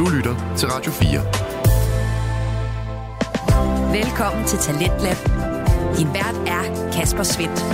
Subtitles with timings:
[0.00, 1.20] Du lytter til Radio 4.
[4.02, 5.16] Velkommen til Talentlab.
[5.98, 7.64] Din vært er Kasper Svendt.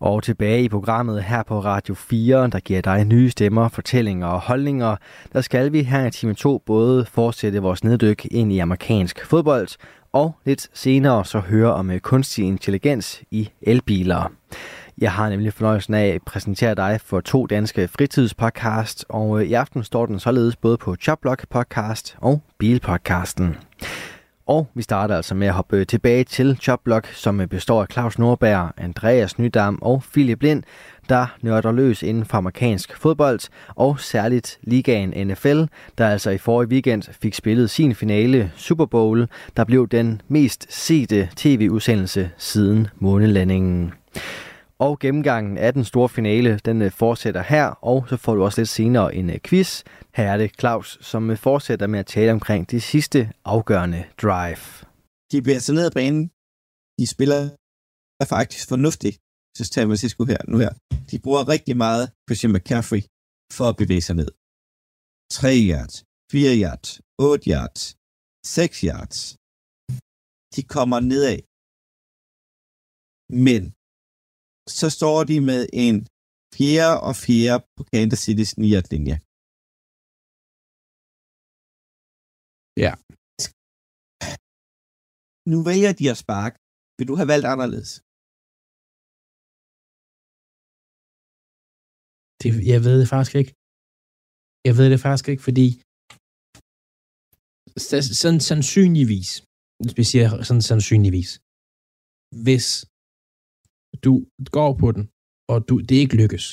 [0.00, 4.40] Og tilbage i programmet her på Radio 4, der giver dig nye stemmer, fortællinger og
[4.40, 4.96] holdninger,
[5.32, 9.68] der skal vi her i time 2 både fortsætte vores neddyk ind i amerikansk fodbold,
[10.12, 14.32] og lidt senere så høre om kunstig intelligens i elbiler.
[14.98, 19.52] Jeg har nemlig fornøjelsen af at præsentere dig for to danske fritidspodcast, og øh, i
[19.52, 23.56] aften står den således både på Choplock podcast og Bilpodcasten.
[24.46, 27.86] Og vi starter altså med at hoppe øh, tilbage til Chopblock, som øh, består af
[27.92, 30.62] Claus Nordberg, Andreas Nydam og Philip Lind,
[31.08, 35.62] der nørder løs inden for amerikansk fodbold, og særligt ligaen NFL,
[35.98, 40.66] der altså i forrige weekend fik spillet sin finale Super Bowl, der blev den mest
[40.70, 43.92] sete tv-udsendelse siden månelandingen.
[44.86, 48.60] Og gennemgangen af den store finale, den øh, fortsætter her, og så får du også
[48.60, 49.70] lidt senere en øh, quiz.
[50.18, 54.64] Her er det Claus, som øh, fortsætter med at tale omkring det sidste afgørende drive.
[55.30, 56.24] De bliver så ned af banen.
[56.98, 57.40] De spiller
[58.22, 59.16] er faktisk fornuftigt,
[59.56, 60.72] så San Francisco her nu her.
[61.10, 63.02] De bruger rigtig meget Christian McCaffrey
[63.56, 64.30] for at bevæge sig ned.
[65.38, 65.94] 3 yards,
[66.32, 67.80] 4 yards, 8 yards,
[68.46, 69.18] 6 yards.
[70.54, 71.38] De kommer nedad.
[73.46, 73.62] Men
[74.68, 75.96] så står de med en
[76.58, 79.16] fjerde og fjerde på Kansas City's 9 linje.
[82.84, 82.92] Ja.
[85.52, 86.56] Nu vælger de at sparke.
[86.96, 87.90] Vil du have valgt anderledes?
[92.40, 93.52] Det, jeg ved det faktisk ikke.
[94.68, 95.66] Jeg ved det faktisk ikke, fordi
[98.20, 99.30] sådan sandsynligvis,
[99.80, 101.30] hvis vi siger sådan sandsynligvis,
[102.46, 102.66] hvis
[104.04, 104.12] du
[104.56, 105.04] går på den,
[105.52, 106.46] og du, det ikke lykkes,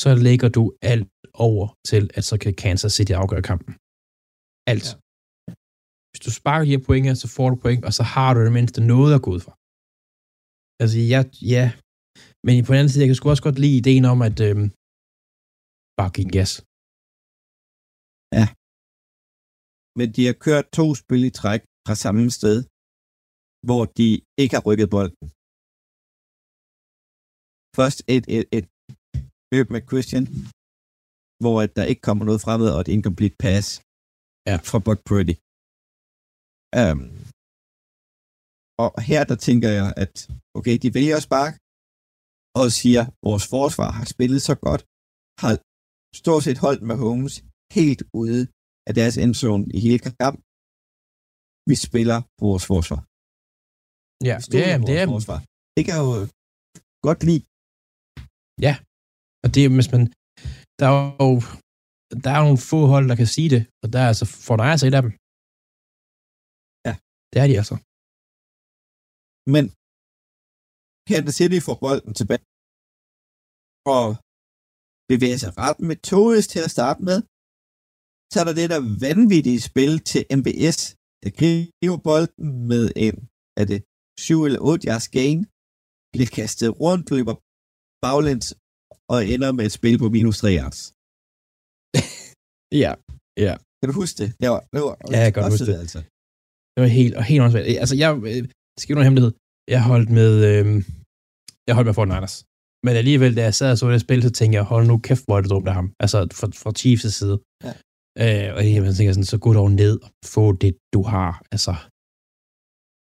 [0.00, 1.08] så lægger du alt
[1.48, 3.72] over til, at så kan Kansas City afgøre kampen.
[4.72, 4.88] Alt.
[4.90, 5.52] Ja.
[6.10, 8.52] Hvis du sparker de her point, så får du point, og så har du det
[8.58, 9.54] mindste noget at gå ud fra.
[10.82, 11.20] Altså, ja,
[11.54, 11.64] ja.
[12.44, 14.68] Men på den anden side, jeg kan sgu også godt lide ideen om, at øhm,
[15.98, 16.52] bare give gas.
[18.38, 18.46] Ja.
[19.98, 22.56] Men de har kørt to spil i træk fra samme sted,
[23.66, 24.08] hvor de
[24.42, 25.24] ikke har rykket bolden.
[27.78, 28.66] Først et, et, et
[29.52, 30.24] løb med Christian,
[31.42, 33.66] hvor der ikke kommer noget fremad, og et incomplete pass
[34.48, 34.56] ja.
[34.70, 35.34] fra Buck Purdy.
[36.80, 37.00] Um,
[38.82, 40.14] og her der tænker jeg, at
[40.58, 41.56] okay, de vælger at sparke,
[42.60, 44.82] og siger, at vores forsvar har spillet så godt,
[45.42, 45.54] har
[46.22, 47.34] stort set holdt med Holmes
[47.78, 48.42] helt ude
[48.88, 50.42] af deres endzone i hele kampen.
[51.70, 53.00] Vi spiller på vores forsvar.
[54.28, 55.38] Ja, det er, det er forsvar.
[55.74, 56.14] Det kan jeg jo
[57.06, 57.44] godt lide.
[58.66, 58.74] Ja,
[59.42, 60.04] og det er, hvis man,
[60.80, 61.34] der er jo,
[62.24, 64.68] der er nogle få hold, der kan sige det, og der er altså, for dig
[64.72, 65.12] altså et af dem.
[66.86, 66.94] Ja.
[67.30, 67.76] Det er de altså.
[69.54, 69.64] Men
[71.08, 72.44] Kansas City får bolden tilbage,
[73.96, 74.06] og
[75.10, 77.18] bevæger sig ret metodisk til at starte med.
[78.32, 80.78] Så er der det der vanvittige spil til MBS,
[81.22, 83.16] der griber bolden med en,
[83.60, 83.80] er det
[84.26, 85.40] 7 eller 8 yards gain,
[86.12, 87.36] bliver kastet rundt, løber
[88.04, 88.46] baglæns
[89.12, 90.80] og ender med et spil på minus 3 yards.
[92.84, 92.92] ja,
[93.46, 93.54] ja.
[93.78, 94.28] Kan du huske det?
[94.40, 95.78] Det var, det var ja, jeg kan godt huske det.
[95.84, 95.98] Altså.
[96.72, 97.66] Det var helt, og helt åndssvagt.
[97.84, 98.42] Altså, jeg øh,
[98.82, 99.32] skal noget hemmelighed.
[99.74, 100.66] Jeg holdt med, øh,
[101.66, 102.36] jeg holdt med Fort Niners.
[102.86, 105.24] Men alligevel, da jeg sad og så det spil, så tænkte jeg, hold nu kæft,
[105.26, 105.88] hvor er det dumt af ham.
[106.04, 107.36] Altså, fra, fra Chiefs' side.
[107.66, 107.72] Ja.
[108.22, 111.32] Øh, og jeg tænker sådan, så gå dog ned og få det, du har.
[111.54, 111.72] Altså,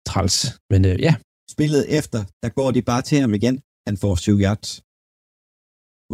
[0.08, 0.36] træls.
[0.72, 1.14] Men øh, ja.
[1.54, 3.56] Spillet efter, der går de bare til ham igen.
[3.90, 4.70] Han får 7 yards.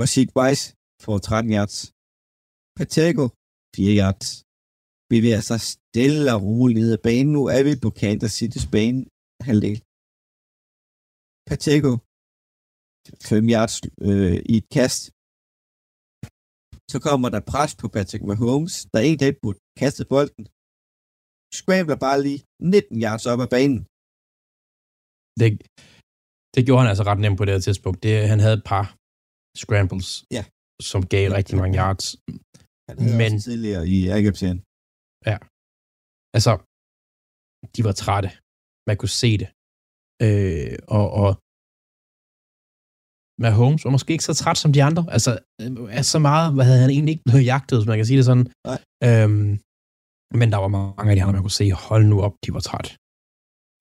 [0.01, 0.61] Rashid Weiss
[1.05, 1.77] får 13 yards.
[2.79, 3.25] Pacheco,
[3.77, 4.29] 4 yards.
[5.13, 7.33] Bevæger sig stille og roligt ned ad banen.
[7.37, 9.01] Nu er vi på Kansas City's bane
[9.49, 9.79] halvdel.
[11.51, 11.93] Pacheco,
[13.31, 13.75] 5 yards
[14.09, 15.03] øh, i et kast.
[16.93, 20.45] Så kommer der pres på Patrick Mahomes, der egentlig ikke burde kaste bolden.
[21.59, 22.41] Scrambler bare lige
[22.75, 23.81] 19 yards op ad banen.
[25.41, 25.51] Det,
[26.55, 27.99] det gjorde han altså ret nemt på det her tidspunkt.
[28.05, 28.87] Det, han havde et par
[29.63, 30.43] scrambles, ja.
[30.91, 32.07] som gav rigtig mange yards.
[32.89, 34.59] Han Men, tidligere i AGFC'en.
[35.31, 35.37] Ja.
[36.37, 36.53] Altså,
[37.75, 38.31] de var trætte.
[38.89, 39.49] Man kunne se det.
[40.27, 41.31] Øh, og, og
[43.43, 45.03] med Holmes var måske ikke så træt som de andre.
[45.17, 48.19] Altså, øh, så meget hvad havde han egentlig ikke blevet jagtet, hvis man kan sige
[48.21, 48.47] det sådan.
[48.71, 48.81] Nej.
[49.09, 49.51] Øhm,
[50.41, 52.63] men der var mange af de andre, man kunne se, hold nu op, de var
[52.69, 52.89] træt.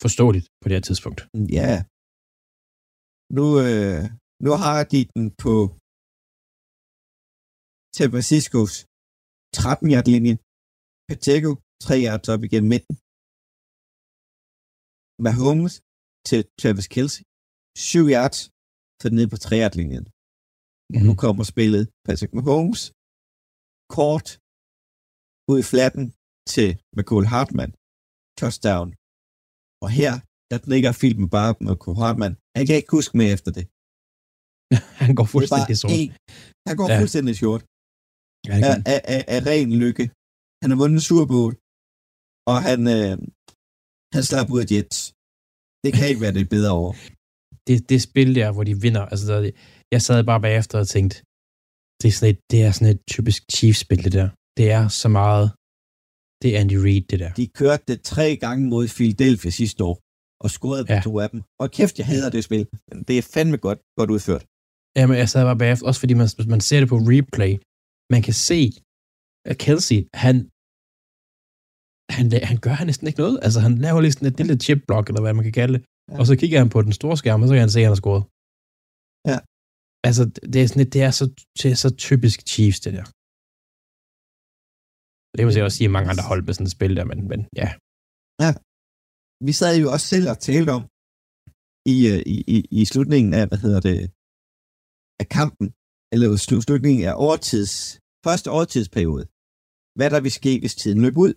[0.03, 1.19] Forståeligt på det her tidspunkt.
[1.57, 1.67] Ja.
[3.37, 4.01] Nu, øh,
[4.45, 5.53] nu har de den på
[7.95, 8.73] San Franciscos
[9.57, 10.35] 13 yard linje.
[11.09, 11.51] Pacheco
[11.85, 12.95] 3 yards op igennem midten.
[15.25, 15.73] Mahomes
[16.29, 17.23] til Travis Kelsey
[17.77, 18.39] 7 yards,
[19.01, 20.05] så ned på 3 yard linjen.
[20.93, 21.01] Mm.
[21.07, 22.81] Nu kommer spillet Patrick Mahomes
[23.95, 24.27] kort
[25.51, 26.05] ud i flatten
[26.53, 27.71] til McCall Hartman.
[28.39, 28.87] Touchdown.
[29.83, 30.13] Og her,
[30.51, 32.33] der ligger filmen bare med McCall Hartman.
[32.57, 33.65] Han kan ikke huske mere efter det.
[35.03, 35.91] han går fuldstændig sort.
[35.99, 36.09] En,
[36.67, 36.97] han går ja.
[37.01, 37.61] fuldstændig short.
[38.49, 40.05] Ja, af, af, af, af ren lykke.
[40.61, 41.53] Han har vundet en Super Bowl,
[42.51, 43.13] og han, øh,
[44.15, 44.97] han slap ud af Jets.
[45.83, 46.93] Det kan ikke være det bedre over.
[47.67, 49.39] det, det spil der, hvor de vinder, altså der,
[49.93, 51.15] jeg sad bare bagefter og tænkte,
[51.99, 54.29] det er sådan et, det er sådan et typisk Chiefs-spil, det der.
[54.59, 55.47] Det er så meget,
[56.41, 57.31] det er Andy Reid, det der.
[57.41, 59.95] De kørte det tre gange mod Philadelphia sidste år,
[60.43, 61.01] og scorede på Ja.
[61.07, 61.39] to af dem.
[61.61, 62.63] Og kæft, jeg hader det spil.
[62.89, 64.43] Men det er fandme godt, godt udført.
[64.97, 67.53] Jamen, jeg sad bare bagefter, også fordi man, man ser det på replay,
[68.13, 68.59] man kan se,
[69.49, 70.35] at Kelsey, han,
[72.15, 73.35] han, han gør han næsten ikke noget.
[73.45, 75.81] Altså, han laver lige sådan et lille chip-block, eller hvad man kan kalde det.
[75.83, 76.13] Ja.
[76.13, 76.19] Ja.
[76.19, 77.95] Og så kigger han på den store skærm, og så kan han se, at han
[77.95, 78.23] har scoret.
[79.31, 79.37] Ja.
[80.07, 80.23] Altså,
[80.53, 81.25] det er, sådan et, det er, så,
[81.59, 83.05] det er så typisk Chiefs, det der.
[85.33, 87.19] Det man sikkert også sige, at mange andre hold med sådan et spil der, men,
[87.31, 87.69] men ja.
[89.47, 90.83] Vi sad jo også selv og talte om
[91.93, 93.97] i, øh, i, i, i slutningen af, hvad hedder det,
[95.21, 95.67] af kampen,
[96.13, 97.73] eller slu- slutningen af overtids,
[98.25, 99.25] første overtidsperiode,
[99.97, 101.33] hvad der vil ske, hvis tiden løb ud.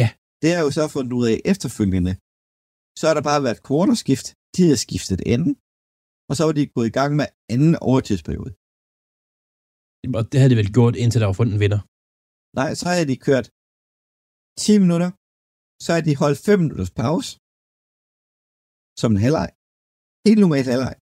[0.00, 0.08] Ja.
[0.42, 2.12] Det er jo så fundet ud af efterfølgende.
[2.98, 4.26] Så har der bare været quarterskift,
[4.56, 5.52] de har skiftet enden,
[6.30, 8.52] og så var de gået i gang med anden overtidsperiode.
[10.18, 11.80] Og det havde de vel gjort, indtil der var fundet en vinder.
[12.58, 13.46] Nej, så har de kørt
[14.64, 15.10] 10 minutter,
[15.84, 17.30] så har de holdt 5 minutters pause,
[19.00, 19.50] som en halvleg.
[20.26, 20.94] Helt normalt halvleg.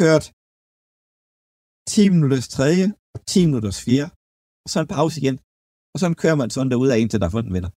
[0.00, 0.24] Kørt
[1.94, 4.10] 10 minutters tredje og 10 minutters fjerde,
[4.64, 5.36] og så en pause igen.
[5.92, 7.72] Og så kører man sådan derude af indtil der er fundet en vinder.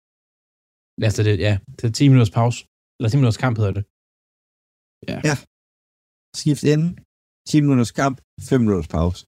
[1.07, 2.59] Altså, det, ja, det er 10 minutters pause.
[2.97, 3.83] Eller 10 minutters kamp hedder det.
[6.39, 6.91] Skift enden,
[7.49, 8.15] 10 minutters kamp,
[8.49, 9.19] 5 minutters pause.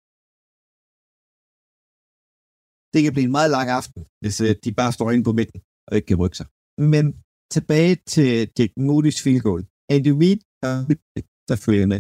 [2.93, 5.59] Det kan blive en meget lang aften, hvis øh, de bare står inde på midten
[5.88, 6.47] og ikke kan rykke sig.
[6.93, 7.05] Men
[7.55, 9.61] tilbage til Jack Moody's field goal.
[9.95, 10.73] Andy Reid og
[11.19, 11.99] efterfølgende,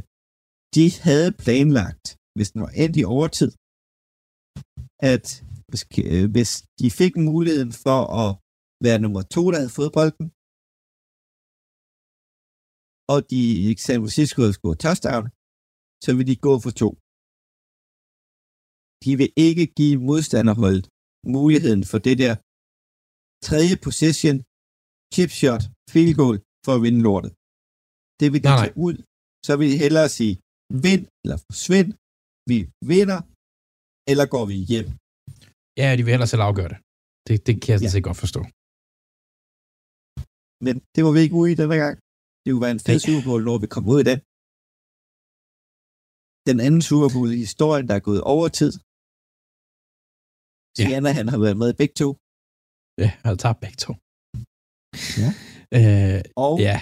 [0.75, 2.05] de havde planlagt,
[2.35, 3.51] hvis den var endt i overtid,
[5.11, 5.25] at
[6.05, 8.29] øh, hvis, de fik muligheden for at
[8.85, 10.27] være nummer to, der havde fået bolden,
[13.13, 15.25] og de i San Francisco havde scoret touchdown,
[16.03, 16.89] så ville de gå for to.
[19.03, 20.85] De vil ikke give modstanderholdet
[21.37, 22.33] muligheden for det der
[23.47, 24.37] tredje possession,
[25.15, 25.63] chip shot,
[25.93, 27.31] field goal for at vinde lortet.
[28.19, 28.65] Det vil de Nej, nej.
[28.65, 28.95] tage ud.
[29.47, 30.33] Så vil de hellere sige,
[30.87, 31.89] vind eller forsvind,
[32.51, 32.57] vi
[32.93, 33.19] vinder,
[34.11, 34.87] eller går vi hjem.
[35.81, 36.79] Ja, de vil hellere selv afgøre det.
[37.27, 37.95] Det, det kan jeg sådan Ja.
[37.97, 38.41] set godt forstå.
[40.65, 41.95] Men det var vi ikke ude i denne gang.
[42.43, 42.99] Det kunne være en fed.
[43.07, 44.19] Super Bowl, når vi kom ud i den.
[46.49, 48.71] Den anden Super Bowl i historien, der er gået over tid.
[50.79, 50.83] Ja.
[50.85, 52.09] Sienna, han har været med i begge to.
[53.03, 53.91] Ja, har tabt begge to.
[55.21, 55.29] Ja.
[55.77, 56.77] Øh, Og, ja,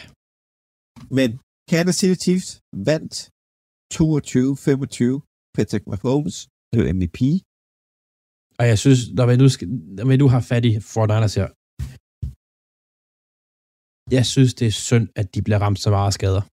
[1.18, 1.30] Men
[1.72, 2.50] Kansas City Chiefs
[2.90, 3.14] vandt
[3.94, 5.54] 22-25.
[5.56, 6.36] Patrick Mahomes
[6.72, 7.20] blev MVP.
[8.60, 9.68] og jeg synes, når vi nu, skal,
[9.98, 11.50] når vi nu har fat i Fortnite her,
[14.18, 16.44] jeg synes, det er synd, at de bliver ramt så meget af skader.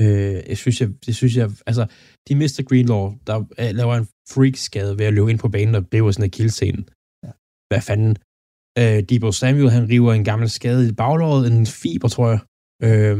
[0.00, 1.86] Øh, jeg synes, jeg, det synes jeg, altså,
[2.28, 5.86] de mister Greenlaw, der øh, laver en freak-skade ved at løbe ind på banen og
[5.90, 6.84] bliver sådan en kildscenen.
[7.24, 7.30] Ja.
[7.70, 8.16] Hvad fanden?
[8.80, 12.40] Øh, Debo Samuel, han river en gammel skade i baglåret, en fiber, tror jeg.
[12.86, 13.18] Øh,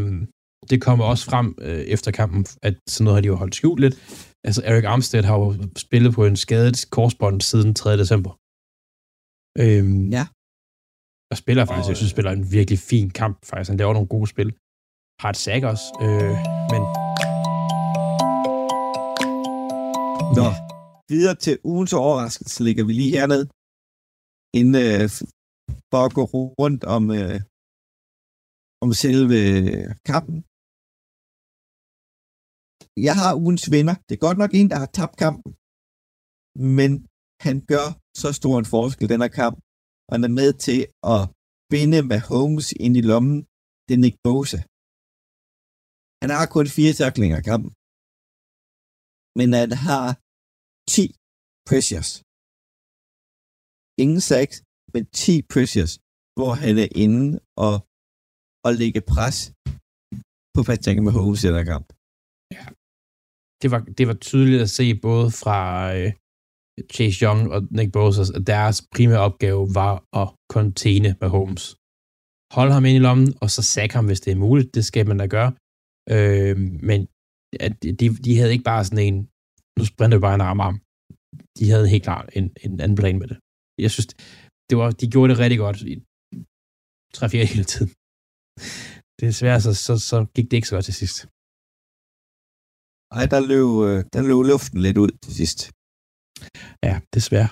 [0.71, 3.81] det kommer også frem øh, efter kampen, at sådan noget har de jo holdt skjult
[3.81, 3.95] lidt.
[4.45, 7.97] Altså, Eric Armstead har jo spillet på en skadet korsbånd siden 3.
[8.03, 8.33] december.
[9.63, 10.25] Øhm, Ja.
[11.31, 13.69] Og spiller faktisk, Og, jeg synes, spiller en virkelig fin kamp, faktisk.
[13.71, 14.51] Han laver nogle gode spil.
[15.23, 16.37] Hard sack også, øh,
[16.73, 16.83] men
[20.39, 20.49] Nå,
[21.13, 23.45] videre til ugens overraskelse ligger vi lige hernede.
[24.59, 25.05] Inden, øh,
[25.93, 26.25] for at gå
[26.61, 27.39] rundt om, øh,
[28.85, 29.39] om selve
[30.11, 30.39] kampen.
[33.07, 33.97] Jeg har ugens vinder.
[34.07, 35.51] Det er godt nok en, der har tabt kampen.
[36.79, 36.91] Men
[37.47, 37.87] han gør
[38.23, 39.57] så stor en forskel den her kamp.
[40.07, 40.81] Og han er med til
[41.15, 41.23] at
[41.73, 43.39] binde Mahomes ind i lommen.
[43.87, 44.61] Det er Nick Bosa.
[46.27, 47.71] Han har kun fire taklinger i kampen.
[49.39, 50.07] Men han har
[50.95, 51.05] 10
[51.69, 52.11] pressures.
[54.03, 54.57] Ingen sacks,
[54.95, 55.93] men 10 pressures,
[56.37, 57.27] hvor han er inde
[57.67, 57.75] og,
[58.67, 59.39] og lægge pres
[60.55, 61.89] på Patrick Mahomes i den kamp.
[62.57, 62.67] Ja.
[63.61, 65.61] det var, det var tydeligt at se både fra
[65.97, 66.09] øh,
[66.95, 71.65] Chase Young og Nick Bosa, at deres primære opgave var at containe Mahomes.
[72.57, 74.75] Hold ham ind i lommen, og så sack ham, hvis det er muligt.
[74.77, 75.51] Det skal man da gøre.
[76.15, 76.57] Øh,
[76.89, 77.01] men
[77.67, 79.17] at de, de havde ikke bare sådan en,
[79.79, 80.79] nu sprinter vi bare en arm arm.
[81.59, 83.39] De havde helt klart en, en anden plan med det.
[83.85, 84.09] Jeg synes,
[84.69, 85.95] det var, de gjorde det rigtig godt i
[87.17, 87.91] 3-4 hele tiden.
[89.23, 91.19] Desværre så, så, så gik det ikke så godt til sidst.
[93.15, 95.59] Nej, der løb, øh, der løb luften lidt ud til sidst.
[96.87, 97.51] Ja, desværre.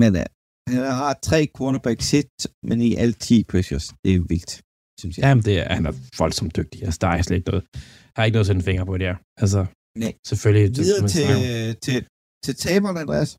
[0.00, 0.26] Men uh,
[0.74, 2.36] han har tre quarterback sit,
[2.68, 3.86] men i alt 10 pressures.
[4.02, 4.52] Det er vildt,
[5.00, 5.22] synes jeg.
[5.24, 6.78] Jamen, det er, han er voldsomt dygtig.
[6.86, 7.64] Altså, der er slet ikke noget.
[7.72, 9.16] Jeg har ikke noget at sætte en finger på det her.
[9.42, 9.60] Altså,
[10.04, 10.12] Nej.
[10.30, 10.66] selvfølgelig.
[10.76, 11.76] Videre man til, snakker om.
[11.86, 11.98] til,
[12.44, 13.30] til taberen, Andreas.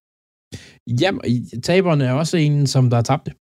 [1.01, 1.21] Jamen,
[1.69, 3.33] taberen er også en, som der har tabt det.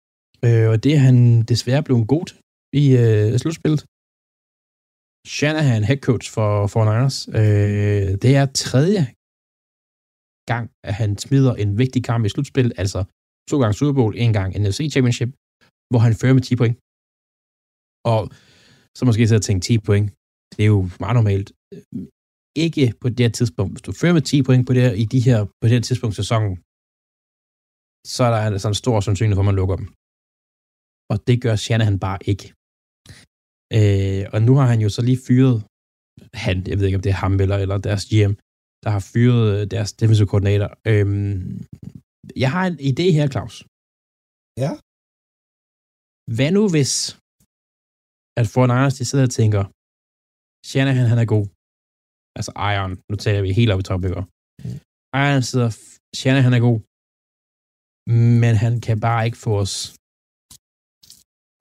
[0.46, 2.36] Øh, og det er han desværre blevet god til
[2.82, 3.82] i øh, slutspillet.
[5.36, 7.18] Shanahan, head coach for, for Niners.
[7.40, 9.02] Øh, det er tredje
[10.52, 13.00] gang, at han smider en vigtig kamp i slutspil, altså
[13.50, 15.30] to gange Super Bowl, en gang NFC Championship,
[15.90, 16.76] hvor han fører med 10 point.
[18.14, 18.20] Og
[18.96, 20.06] så måske sidde og tænke 10 point.
[20.52, 21.48] Det er jo meget normalt.
[22.64, 23.72] Ikke på det her tidspunkt.
[23.72, 25.86] Hvis du fører med 10 point på det her, i de her, på det her
[25.88, 26.54] tidspunkt sæsonen,
[28.14, 29.88] så er der altså en stor sandsynlighed for, at man lukker dem.
[31.12, 32.46] Og det gør Shanahan bare ikke.
[33.78, 35.56] Øh, og nu har han jo så lige fyret
[36.34, 38.34] han, jeg ved ikke, om det er ham eller, eller deres GM,
[38.84, 40.70] der har fyret øh, deres defensive koordinator.
[40.90, 41.42] Øhm,
[42.42, 43.56] jeg har en idé her, Claus.
[44.64, 44.72] Ja.
[46.36, 46.92] Hvad nu hvis,
[48.38, 49.62] at for Niners, de sidder og tænker,
[50.70, 51.46] Shanahan, han er god.
[52.38, 54.22] Altså Iron, nu taler vi helt op i top, ikke?
[55.24, 55.70] Iron sidder,
[56.20, 56.78] Shanahan er god,
[58.42, 59.74] men han kan bare ikke få os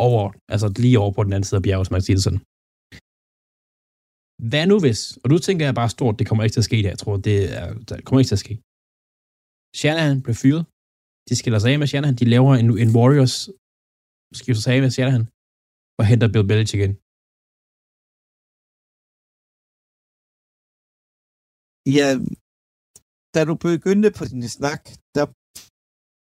[0.08, 2.28] over, altså lige over på den anden side af bjerget, som man kan sige det
[2.28, 2.44] sådan.
[4.52, 6.78] Hvad nu hvis, og nu tænker jeg bare stort, det kommer ikke til at ske
[6.84, 8.54] der, jeg tror, det, er, det kommer ikke til at ske.
[9.82, 10.64] Shanahan blev fyret,
[11.28, 13.36] de skiller sig af med Shanahan, de laver en, en Warriors,
[14.40, 15.26] skifter sig af med Shanahan,
[16.00, 16.96] og henter Bill Belichick igen.
[21.98, 22.10] Ja,
[23.36, 24.82] da du begyndte på din snak,
[25.18, 25.26] der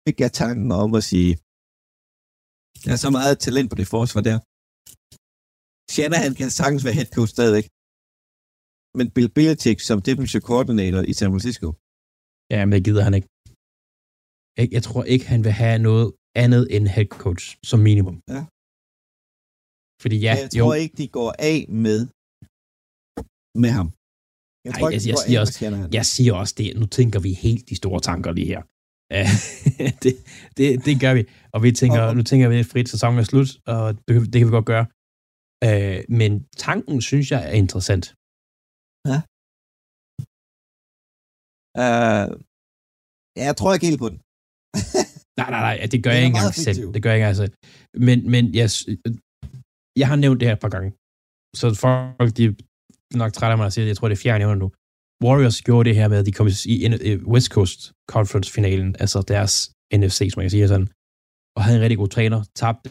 [0.06, 1.34] fik jeg tanken om at sige,
[2.84, 4.38] der er så meget talent på det forsvar der.
[5.94, 7.68] Shanahan kan sagtens være head coach stadigvæk.
[8.98, 11.68] Men Bill Belichick som defensive coordinator i San Francisco.
[12.54, 13.30] Ja, men det gider han ikke.
[14.58, 16.08] Jeg, jeg tror ikke, han vil have noget
[16.44, 18.18] andet end head coach, som minimum.
[18.34, 18.42] Ja.
[20.02, 22.00] Fordi ja, jeg tror ikke, de går af med,
[23.64, 23.88] med ham.
[24.66, 25.90] Jeg Ej, tror ikke, jeg- jeg siger også-.
[26.00, 28.62] Jeg siger også det, nu tænker vi helt de store tanker lige her.
[30.04, 30.14] Det,
[30.58, 31.22] det, det gør vi.
[31.54, 34.38] Og vi tænker, Og- nu tænker vi, at frit sæson er slut, og det, det
[34.40, 34.86] kan vi godt gøre.
[35.68, 36.32] Øh, men
[36.68, 38.06] tanken, synes jeg, er interessant.
[39.10, 39.18] Ja,
[43.48, 44.20] jeg tror ikke helt på den.
[45.40, 46.80] Nej, nej, nej, det gør jeg er ikke engang selv.
[46.96, 47.54] Det gør jeg ikke engang selv.
[48.08, 48.68] Men, men jeg,
[50.02, 50.90] jeg har nævnt det her et par gange.
[51.60, 52.54] Så folk, de er
[53.22, 53.88] nok trætte af mig at sige.
[53.92, 54.68] Jeg tror, det er fjerde nævner nu.
[55.26, 57.80] Warriors gjorde det her med, at de kom i i- i West Coast
[58.16, 59.56] Conference-finalen, altså deres
[60.02, 60.88] NFC, som man kan sige sådan,
[61.56, 62.88] og havde en rigtig god træner, tabte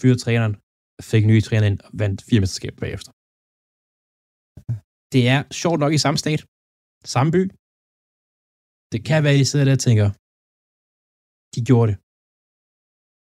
[0.00, 0.54] fyrede træneren,
[1.10, 3.10] fik nye træner ind og vandt fire mesterskaber bagefter.
[5.14, 6.40] Det er sjovt nok i samme stat,
[7.14, 7.42] samme by.
[8.92, 10.08] Det kan være, at de sidder der og tænker,
[11.54, 11.96] de gjorde det.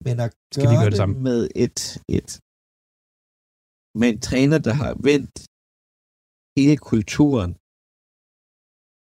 [0.07, 1.19] Men at Skal vi gøre gøre det det, sammen?
[1.29, 1.79] med et,
[2.19, 2.31] et
[4.01, 5.35] med en træner, der har vendt
[6.59, 7.53] hele kulturen,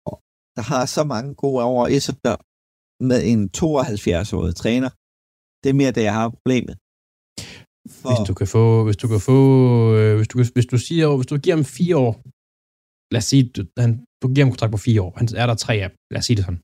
[0.08, 0.14] og
[0.56, 2.36] der har så mange gode sig, der
[3.10, 4.90] med en 72-årig træner,
[5.62, 6.74] det er mere det, jeg har problemet.
[8.00, 9.38] For, Hvis du kan få, hvis du kan få,
[9.98, 12.14] øh, hvis du, hvis du siger, hvis du giver ham fire år,
[13.12, 13.92] lad os sige, du, han,
[14.22, 16.36] du giver ham kontrakt på fire år, han er der tre af, lad os sige
[16.38, 16.62] det sådan.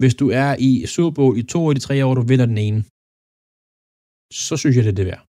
[0.00, 2.60] Hvis du er i Super Bowl i to af de tre år, du vinder den
[2.66, 2.80] ene,
[4.42, 5.22] så synes jeg, det er det værd.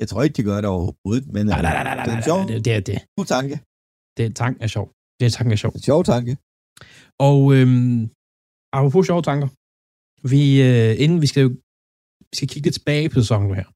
[0.00, 2.16] Jeg tror ikke, de gør det overhovedet, men Nej, nej, nej, nej, nej, det er
[2.22, 2.98] en sjov det, det er det.
[3.18, 3.54] god tanke.
[4.16, 4.86] Det er tanken er sjov.
[5.18, 5.72] Det er tanken er sjov.
[5.88, 6.32] Sjov tanke.
[7.28, 7.98] Og øhm,
[8.78, 9.48] apropos sjove tanker,
[10.32, 11.44] vi, øh, inden vi skal
[12.30, 13.66] vi skal kigge lidt tilbage på sæsonen her.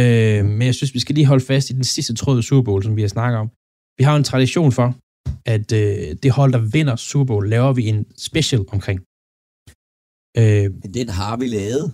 [0.00, 2.64] Øh, men jeg synes, vi skal lige holde fast i den sidste tråd i Super
[2.68, 3.48] Bowl, som vi har snakket om.
[3.98, 4.88] Vi har en tradition for,
[5.54, 8.98] at øh, det hold, der vinder Super Bowl, laver vi en special omkring.
[10.40, 11.86] Øh, Men den har vi lavet.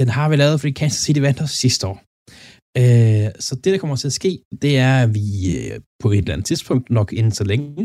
[0.00, 1.98] den har vi lavet, fordi Kansas City vandt os sidste år.
[2.80, 4.32] Øh, så det, der kommer til at ske,
[4.64, 5.26] det er, at vi
[5.58, 7.82] øh, på et eller andet tidspunkt, nok inden så længe,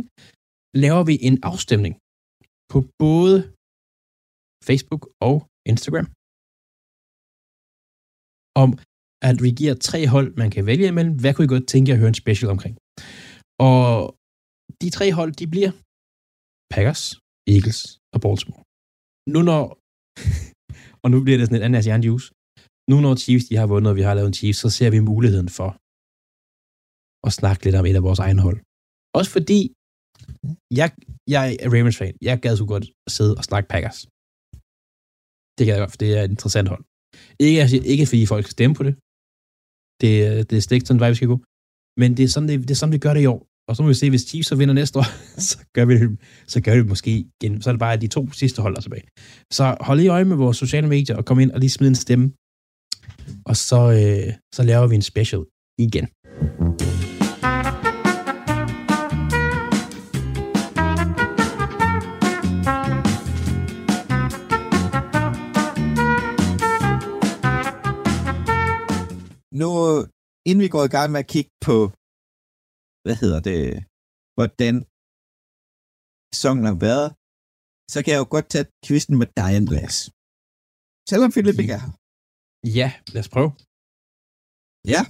[0.83, 1.93] laver vi en afstemning
[2.71, 3.37] på både
[4.69, 5.35] Facebook og
[5.71, 6.07] Instagram
[8.63, 8.69] om,
[9.29, 11.15] at vi giver tre hold, man kan vælge imellem.
[11.21, 12.75] Hvad kunne I godt tænke jer at høre en special omkring?
[13.69, 13.81] Og
[14.81, 15.71] de tre hold, de bliver
[16.73, 17.03] Packers,
[17.53, 17.81] Eagles
[18.13, 18.63] og Baltimore.
[19.33, 19.63] Nu når,
[21.03, 22.27] og nu bliver det sådan et andet Asian Juice,
[22.89, 24.99] nu når Chiefs de har vundet, og vi har lavet en Chiefs, så ser vi
[25.11, 25.69] muligheden for
[27.27, 28.59] at snakke lidt om et af vores egne hold.
[29.17, 29.59] Også fordi,
[30.79, 30.87] jeg,
[31.35, 32.15] jeg er Ravens fan.
[32.27, 33.99] Jeg gad så godt at sidde og snakke Packers.
[35.55, 36.83] Det kan jeg godt, for det er et interessant hold.
[37.47, 37.61] Ikke,
[37.93, 38.93] ikke fordi folk skal stemme på det.
[40.01, 40.11] Det,
[40.49, 41.37] det er slet ikke sådan, vej vi skal gå.
[42.01, 43.41] Men det er, sådan, det, det er sådan, vi gør det i år.
[43.67, 45.07] Og så må vi se, hvis Chiefs så vinder næste år,
[45.49, 46.19] så gør vi det,
[46.53, 47.11] så gør vi det måske
[47.41, 47.61] igen.
[47.61, 49.07] Så er det bare de to sidste hold der tilbage.
[49.57, 51.95] Så hold i øje med vores sociale medier og kom ind og lige smid en
[52.05, 52.25] stemme.
[53.49, 55.43] Og så, øh, så laver vi en special
[55.85, 56.05] igen.
[69.61, 69.69] Nu,
[70.49, 71.77] inden vi går i gang med at kigge på,
[73.03, 73.61] hvad hedder det,
[74.37, 74.73] hvordan
[76.35, 77.07] sæsonen har været,
[77.93, 79.97] så kan jeg jo godt tage kvisten med dig, Andreas.
[81.09, 82.00] Selvom Philip ikke er her.
[82.77, 83.51] Ja, lad os prøve.
[84.93, 85.01] Ja.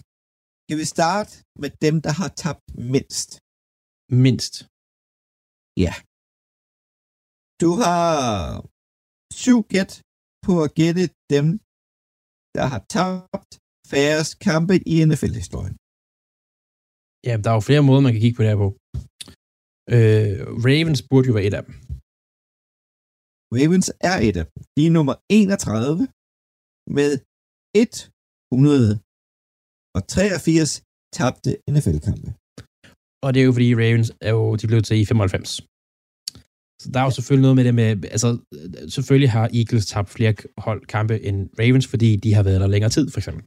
[0.68, 1.32] Kan vi starte
[1.62, 3.30] med dem, der har tabt mindst?
[4.24, 4.56] Mindst.
[5.84, 5.94] Ja.
[7.62, 8.06] Du har
[9.44, 9.92] syv gæt
[10.46, 11.06] på at gætte
[11.36, 11.46] dem,
[12.58, 13.52] der har tabt
[13.92, 15.76] færrest kampe i NFL-historien.
[17.28, 18.70] Ja, der er jo flere måder, man kan kigge på det her på.
[19.96, 21.76] Øh, Ravens burde jo være et af dem.
[23.58, 24.58] Ravens er et af dem.
[24.76, 26.02] De er nummer 31
[26.98, 27.12] med
[27.76, 30.72] 183
[31.18, 32.30] tabte NFL-kampe.
[33.24, 35.50] Og det er jo fordi Ravens er jo, de blev til i 95.
[36.82, 38.30] Så der er jo selvfølgelig noget med det med, altså
[38.96, 40.34] selvfølgelig har Eagles tabt flere
[40.68, 43.44] hold kampe end Ravens, fordi de har været der længere tid, for eksempel.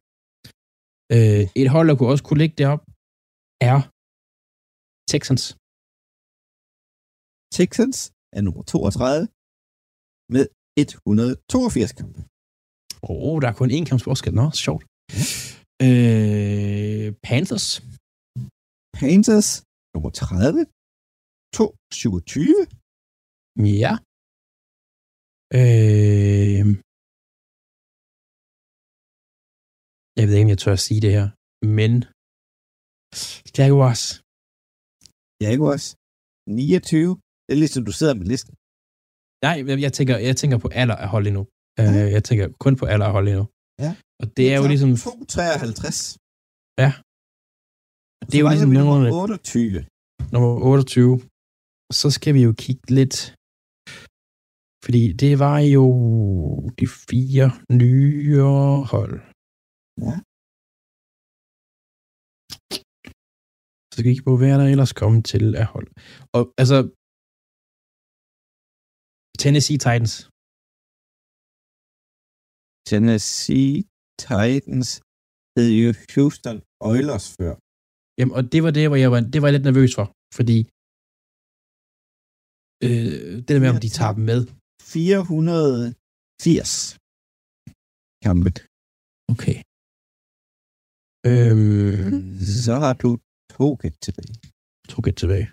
[1.15, 2.83] Øh, et hold, der kunne også kunne ligge derop,
[3.71, 3.79] er
[5.13, 5.45] Texans.
[7.57, 7.99] Texans
[8.37, 9.29] er nummer 32
[10.35, 10.45] med
[10.85, 12.19] 182 kampe.
[13.11, 14.33] Åh, oh, der er kun én kamps forskel.
[14.41, 14.85] Nå, sjovt.
[15.87, 17.69] Øh, Panthers.
[18.99, 19.51] Panthers
[19.95, 20.61] nummer 30
[21.57, 22.61] 227.
[23.83, 23.93] Ja.
[25.61, 26.67] Øh,
[30.19, 31.27] jeg ved ikke, om jeg tør at sige det her,
[31.79, 31.93] men
[33.59, 34.05] Jaguars.
[35.47, 35.87] Jaguars
[36.47, 37.11] 29.
[37.47, 38.55] Det er ligesom, du sidder med listen.
[39.45, 41.45] Nej, jeg, jeg, tænker, jeg tænker på alder af hold endnu.
[41.79, 41.85] Ja.
[41.95, 43.47] Øh, jeg tænker kun på alder af hold endnu.
[43.85, 43.93] Ja.
[44.21, 44.91] Og det er jo ligesom...
[44.97, 46.19] 253.
[46.83, 46.91] Ja.
[48.21, 49.87] Og det er jo ligesom nummer nummer, 28.
[50.33, 51.21] nummer 28.
[52.01, 53.17] Så skal vi jo kigge lidt...
[54.85, 55.85] Fordi det var jo
[56.79, 57.49] de fire
[57.83, 58.41] nye
[58.93, 59.17] hold.
[60.07, 60.17] Ja.
[63.89, 65.89] Så skal vi kigge på, hvad er der ellers kommet til af hold.
[66.37, 66.79] Og altså...
[69.43, 70.13] Tennessee Titans.
[72.91, 73.75] Tennessee
[74.25, 74.89] Titans
[75.57, 76.57] hed jo Houston
[76.91, 77.53] Oilers før.
[78.19, 80.07] Jamen, og det var det, hvor jeg var, det var jeg lidt nervøs for,
[80.39, 80.59] fordi
[82.87, 83.13] øh,
[83.47, 84.41] det der med, om de tager dem med.
[84.95, 86.73] 480
[88.27, 88.51] kampe.
[89.33, 89.59] Okay.
[91.31, 92.23] Øhm,
[92.65, 93.11] Så har du
[93.57, 94.35] to gæt tilbage.
[94.93, 95.47] to gæt tilbage.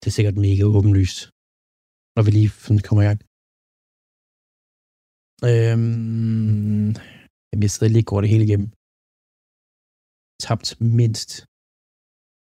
[0.00, 1.18] Det er sikkert mega åbenlyst,
[2.14, 2.50] når vi lige
[2.88, 3.20] kommer i gang.
[5.48, 6.88] Øhm,
[7.48, 8.70] jamen, jeg sidder lige går det hele igennem.
[10.46, 10.68] Tabt
[11.00, 11.30] mindst.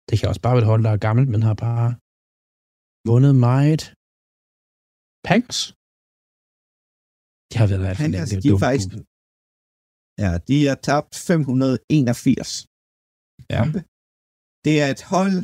[0.08, 1.88] Det kan også bare være et hold, der er gammelt, men har bare
[3.10, 3.82] vundet meget.
[5.28, 5.56] Panks?
[7.50, 7.98] De har været længe.
[8.02, 8.88] Panthers, er de er faktisk...
[10.22, 12.66] Ja, de har tabt 581
[13.52, 13.58] Ja.
[13.60, 13.80] kampe.
[14.66, 15.36] Det er et hold,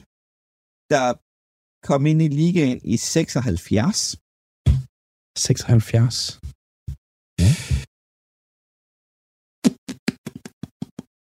[0.94, 1.06] der
[1.88, 3.98] kom ind i ligaen i 76.
[5.48, 6.40] 76.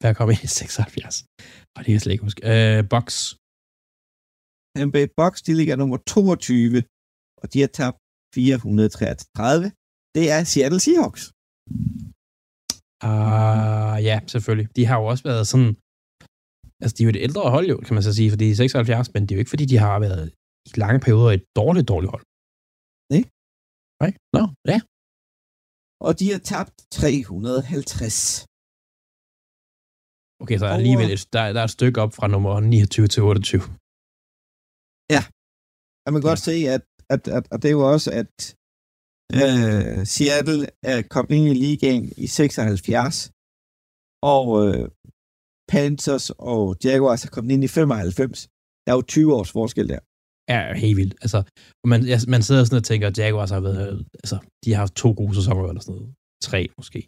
[0.01, 1.15] Hvad kom i 76?
[1.75, 2.43] Og det kan jeg slet ikke huske.
[2.53, 3.05] Øh, Box.
[4.77, 6.83] Tampa Bucks, de ligger nummer 22,
[7.43, 7.99] og de har tabt
[8.35, 9.73] 433.
[10.17, 11.25] Det er Seattle Seahawks.
[13.09, 14.69] Uh, ja, selvfølgelig.
[14.77, 15.71] De har jo også været sådan...
[16.83, 18.55] Altså, de er jo et ældre hold, jo, kan man så sige, fordi de er
[18.55, 20.25] 76, men det er jo ikke, fordi de har været
[20.69, 22.25] i lange perioder et dårligt, dårligt hold.
[23.13, 23.23] Nej.
[24.03, 24.13] Nej?
[24.37, 24.79] Nå, ja.
[26.07, 28.50] Og de har tabt 350.
[30.43, 33.23] Okay, så er alligevel et, der, der er et stykke op fra nummer 29 til
[33.23, 33.63] 28.
[36.05, 36.83] Jeg kan godt se, at,
[37.15, 38.35] at, at, at det er jo også, at
[39.41, 43.31] øh, Seattle er kommet ind i ligaen i 76.
[44.35, 44.89] og øh,
[45.73, 48.49] Panthers og Jaguars er kommet ind i 95.
[48.85, 50.01] Der er jo 20 års forskel der.
[50.73, 51.15] er helt vildt.
[51.25, 51.39] Altså,
[51.83, 54.79] og man, ja, man sidder sådan og tænker, at Jaguars har været, altså, de har
[54.85, 56.15] haft to gode sæsoner eller sådan noget.
[56.43, 57.01] Tre måske.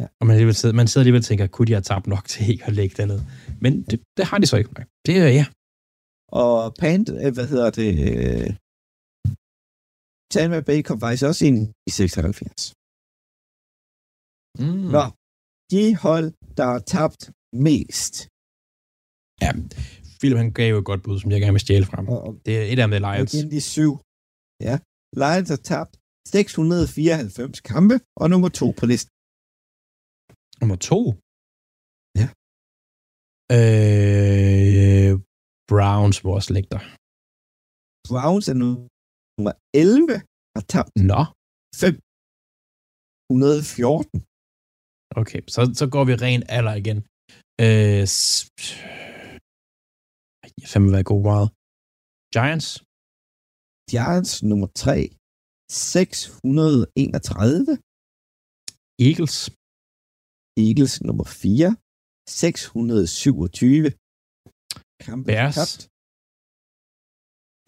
[0.00, 0.06] Ja.
[0.20, 2.42] Og man, alligevel sidder, man sidder alligevel og tænker, kunne de have tabt nok til
[2.52, 3.20] ikke at lægge det ned?
[3.64, 4.70] Men det, det har de så ikke.
[5.06, 5.46] Det er, ja.
[6.40, 8.48] Og Pant, øh, hvad hedder det, øh,
[10.32, 12.72] Tampa Bay kom faktisk også ind i 76.
[14.62, 14.86] Mm.
[14.96, 15.04] Nå,
[15.72, 16.28] de hold,
[16.58, 17.22] der har tabt
[17.68, 18.14] mest.
[19.44, 19.50] Ja,
[20.20, 22.04] Philip han gav jo et godt bud, som jeg gerne vil stjæle frem.
[22.14, 23.34] Og, og Det er et af dem, med Lions.
[23.34, 23.92] igen de syv.
[24.68, 24.74] Ja,
[25.22, 25.92] Lions har tabt
[26.36, 29.10] 694 kampe, og nummer to på listen.
[30.62, 30.98] Nummer to?
[32.20, 32.26] Ja.
[33.58, 35.12] Øh,
[35.72, 36.80] Browns, vores lægter.
[38.08, 38.68] Browns er nu
[39.36, 40.12] nummer 11,
[40.56, 41.22] har tabt Nå,
[41.82, 44.18] 514.
[45.20, 45.40] okay.
[45.54, 46.98] Så, så går vi ren alder igen.
[47.64, 48.04] Øh,
[50.44, 51.48] Ej, fandme været god meget.
[52.36, 52.68] Giants?
[53.92, 54.94] Giants nummer 3,
[55.88, 57.70] 631.
[59.08, 59.36] Eagles?
[60.66, 61.76] Eagles nummer 4,
[62.28, 63.90] 627.
[65.06, 65.56] Kampe Bears?
[65.60, 65.80] tabt.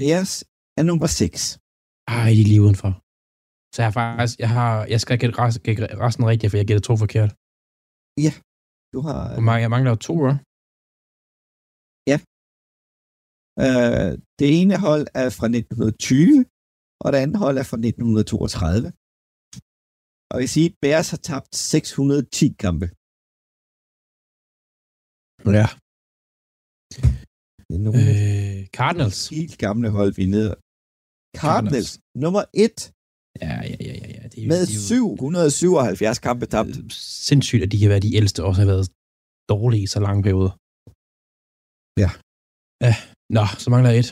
[0.00, 0.32] Bears
[0.78, 1.58] er nummer 6.
[2.16, 2.92] Ej, de er lige udenfor.
[3.72, 6.66] Så jeg har faktisk, jeg har, jeg skal gætte resten, gætte resten rigtigt, for jeg
[6.68, 7.32] gætter to forkert.
[8.94, 10.38] Du har Hvor mange, jeg mangler jo to, hva'?
[13.64, 16.44] øh, det ene hold er fra 1920,
[17.04, 18.86] og det andet hold er fra 1932.
[20.30, 22.86] Og jeg vil sige, at Bears har tabt 610 kampe.
[25.58, 25.66] Ja.
[27.66, 29.20] Det er nogle øh, Cardinals?
[29.38, 30.52] helt gamle hold, vi er nede.
[31.42, 31.92] Cardinals,
[32.24, 32.76] nummer 1
[33.42, 34.08] Ja, ja, ja, ja.
[34.16, 34.22] ja.
[34.32, 36.92] Det er, med det er jo, 777 kampe tabt.
[37.28, 38.86] sindssygt, at de kan være de ældste, og også har været
[39.52, 40.54] dårlige i så lange perioder.
[42.02, 42.10] Ja.
[42.86, 42.94] Ja,
[43.36, 44.10] nå, så mangler jeg et.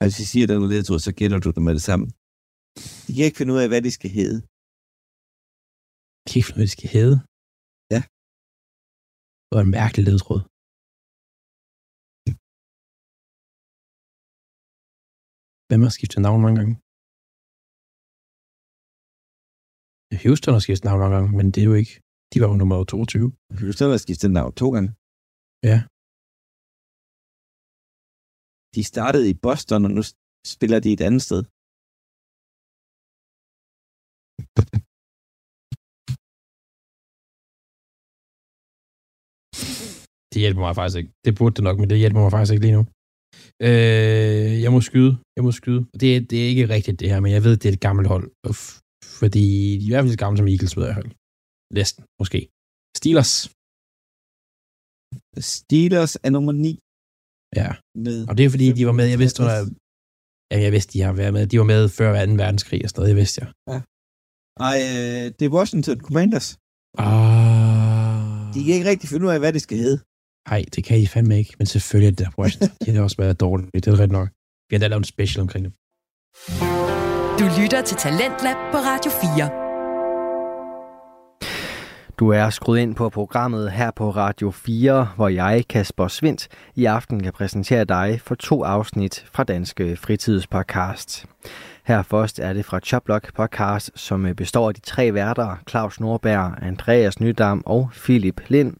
[0.00, 1.84] Altså, hvis jeg siger, at der er noget ledtråd, så gætter du det med det
[1.90, 2.06] samme.
[3.04, 4.38] De kan ikke finde ud af, hvad de skal hedde.
[6.30, 7.16] Kæft, hvad det skal hedde.
[7.94, 8.00] Ja.
[9.46, 10.42] Det var en mærkelig ledtråd.
[15.68, 16.74] Hvem har skiftet navn mange gange?
[20.22, 21.94] Houston har skiftet navn mange gange, men det er jo ikke.
[22.30, 23.32] De var jo nummer 22.
[23.60, 24.90] Houston har skiftet navn to gange.
[25.70, 25.78] Ja.
[28.76, 30.02] De startede i Boston, og nu
[30.54, 31.42] spiller de et andet sted.
[40.32, 41.12] Det hjælper mig faktisk ikke.
[41.26, 42.84] Det burde det nok, men det hjælper mig faktisk ikke lige nu.
[43.68, 45.12] Øh, jeg må skyde.
[45.36, 45.82] Jeg må skyde.
[46.00, 48.08] Det, er- det er ikke rigtigt det her, men jeg ved, det er et gammelt
[48.14, 48.26] hold.
[49.20, 49.44] Fordi
[49.78, 51.10] de er i hvert fald så gamle som Eagles, ved jeg fald.
[51.80, 52.40] Næsten, måske.
[53.00, 53.34] Steelers.
[55.52, 56.70] Steelers er nummer 9
[57.56, 57.70] Ja.
[57.94, 58.28] med...
[58.28, 59.56] Og det er fordi, de var med, jeg vidste under...
[60.50, 61.46] Ja, jeg vidste, de har været med.
[61.46, 62.32] De var med før 2.
[62.32, 63.48] verdenskrig og sådan noget, jeg vidste jeg.
[64.60, 66.48] Ej, øh, det er Washington Commanders.
[66.98, 68.54] Ah.
[68.54, 69.98] De kan ikke rigtig finde ud af, hvad det skal hedde.
[70.50, 71.54] Nej, det kan I fandme ikke.
[71.58, 72.76] Men selvfølgelig er det der Washington.
[72.86, 73.70] De har også været dårlige.
[73.74, 74.28] Det er rigtigt nok.
[74.68, 75.72] Vi har da lavet en special omkring det.
[77.40, 79.65] Du lytter til Talentlab på Radio 4.
[82.18, 86.84] Du er skruet ind på programmet her på Radio 4, hvor jeg, Kasper Svindt, i
[86.84, 91.26] aften kan præsentere dig for to afsnit fra Danske Fritidspodcast.
[91.84, 96.54] Her først er det fra Choplock Podcast, som består af de tre værter, Claus Nordberg,
[96.62, 98.76] Andreas Nydam og Philip Lind.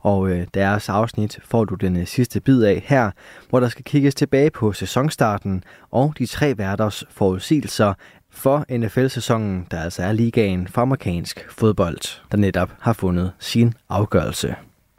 [0.00, 3.10] Og øh, deres afsnit får du den øh, sidste bid af her,
[3.50, 7.94] hvor der skal kigges tilbage på sæsonstarten og de tre værters forudsigelser
[8.36, 14.48] for NFL-sæsonen, der altså er ligaen for amerikansk fodbold, der netop har fundet sin afgørelse.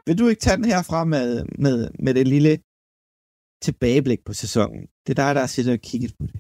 [0.08, 2.54] Vil du ikke tage den herfra med, med, med det lille
[3.66, 4.82] tilbageblik på sæsonen?
[5.04, 6.40] Det er dig, der har siddet og kigget på det.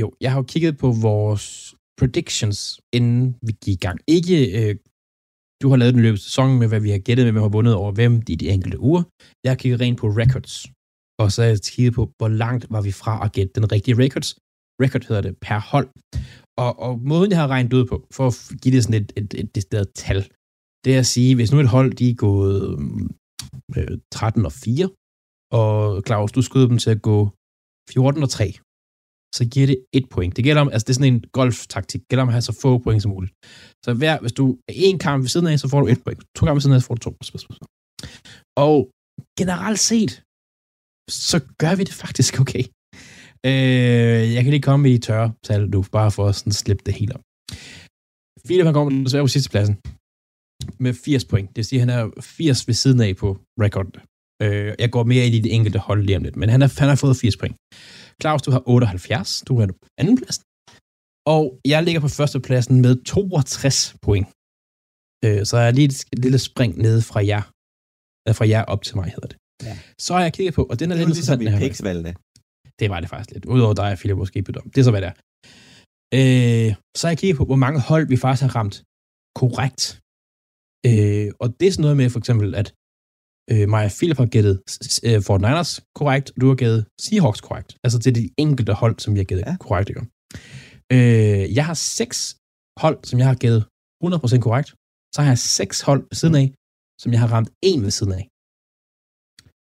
[0.00, 3.98] Jo, jeg har jo kigget på vores predictions, inden vi gik i gang.
[4.06, 4.76] Ikke, øh,
[5.62, 7.74] du har lavet den løbet sæsonen med, hvad vi har gættet med, hvem har vundet
[7.74, 9.02] over hvem i de enkelte uger.
[9.44, 10.54] Jeg har kigget rent på records.
[11.22, 13.98] Og så har jeg kigget på, hvor langt var vi fra at gætte den rigtige
[14.04, 14.30] records.
[14.82, 15.88] Record hedder det per hold.
[16.64, 19.34] Og, og måden, jeg har regnet ud på, for at give det sådan et, et,
[19.40, 20.20] et decideret tal,
[20.84, 23.08] det er at sige, hvis nu et hold, de er gået mm,
[23.76, 24.90] øh, 13 og 4,
[25.60, 27.18] og Claus, du skød dem til at gå
[27.90, 28.46] 14 og 3,
[29.36, 30.36] så giver det et point.
[30.36, 32.00] Det gælder om, altså det er sådan en golftaktik.
[32.00, 33.32] Det gælder om at have så få point som muligt.
[33.84, 36.20] Så hver, hvis du er en kamp ved siden af, så får du et point.
[36.36, 37.10] To kampe ved siden af, så får du to.
[38.66, 38.76] Og
[39.40, 40.12] generelt set,
[41.28, 42.64] så gør vi det faktisk okay.
[43.50, 46.82] Øh, jeg kan lige komme med de tørre tal, du, bare for at sådan slippe
[46.86, 47.20] det helt op.
[48.46, 49.74] Philip, han kommer desværre på sidste pladsen
[50.84, 51.48] med 80 point.
[51.48, 53.28] Det vil sige, at han er 80 ved siden af på
[53.64, 53.90] record.
[54.42, 56.68] Øh, jeg går mere ind i det enkelte hold lige om lidt, men han, er,
[56.80, 57.56] han har fået 80 point.
[58.22, 59.42] Claus, du har 78.
[59.48, 60.44] Du er på anden pladsen.
[61.34, 64.26] Og jeg ligger på førstepladsen med 62 point.
[65.24, 67.42] Øh, så jeg er lige et lille spring ned fra jer.
[68.38, 69.36] Fra jer op til mig, hedder det.
[69.68, 69.78] Ja.
[70.00, 71.42] Så har jeg kigget på, og den er Det lidt ligesom interessant.
[71.42, 71.58] i den her.
[72.80, 73.44] Det var det faktisk lidt.
[73.54, 74.66] Udover dig, Philip, måske bedom.
[74.70, 75.16] Det er så, hvad det er.
[76.18, 78.76] Øh, så har jeg kigget på, hvor mange hold vi faktisk har ramt
[79.40, 79.82] korrekt.
[80.88, 82.68] Øh, og det er sådan noget med, for eksempel, at
[83.52, 84.54] øh, mig og Philip har gættet
[85.06, 87.70] øh, Fort Niners korrekt, og du har gættet Seahawks korrekt.
[87.84, 89.46] Altså til de enkelte hold, som vi har gættet.
[89.46, 89.56] Ja.
[89.66, 89.88] korrekt.
[89.90, 90.02] Ikke?
[90.94, 92.18] Øh, jeg har seks
[92.82, 93.62] hold, som jeg har gættet
[94.04, 94.68] 100% korrekt.
[95.14, 96.46] Så har jeg seks hold ved siden af,
[97.02, 98.24] som jeg har ramt en ved siden af.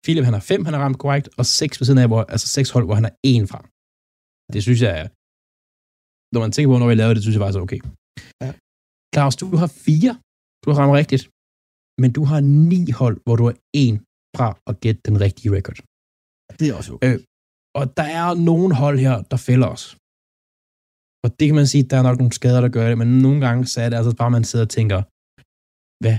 [0.04, 2.48] Philip, han har fem, han har ramt korrekt, og seks ved siden af, hvor, altså
[2.58, 3.60] seks hold, hvor han er en fra.
[4.54, 4.96] Det synes jeg
[6.34, 7.82] når man tænker på, når vi laver det, synes jeg faktisk er okay.
[8.44, 8.52] Ja.
[9.14, 10.14] Claus, du har fire,
[10.62, 11.24] du har ramt rigtigt,
[12.02, 12.40] men du har
[12.72, 13.96] ni hold, hvor du er en
[14.38, 15.80] fra at gætte den rigtige record.
[16.60, 17.08] Det er også okay.
[17.08, 17.20] Øh,
[17.80, 19.86] og der er nogle hold her, der fælder os.
[21.24, 23.40] Og det kan man sige, der er nok nogle skader, der gør det, men nogle
[23.46, 25.00] gange så er det altså bare, man sidder og tænker,
[26.04, 26.18] hvad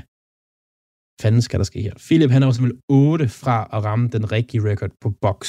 [1.23, 1.95] fanden skal der ske her?
[2.07, 5.41] Philip, han er jo simpelthen 8 fra at ramme den rigtige record på box.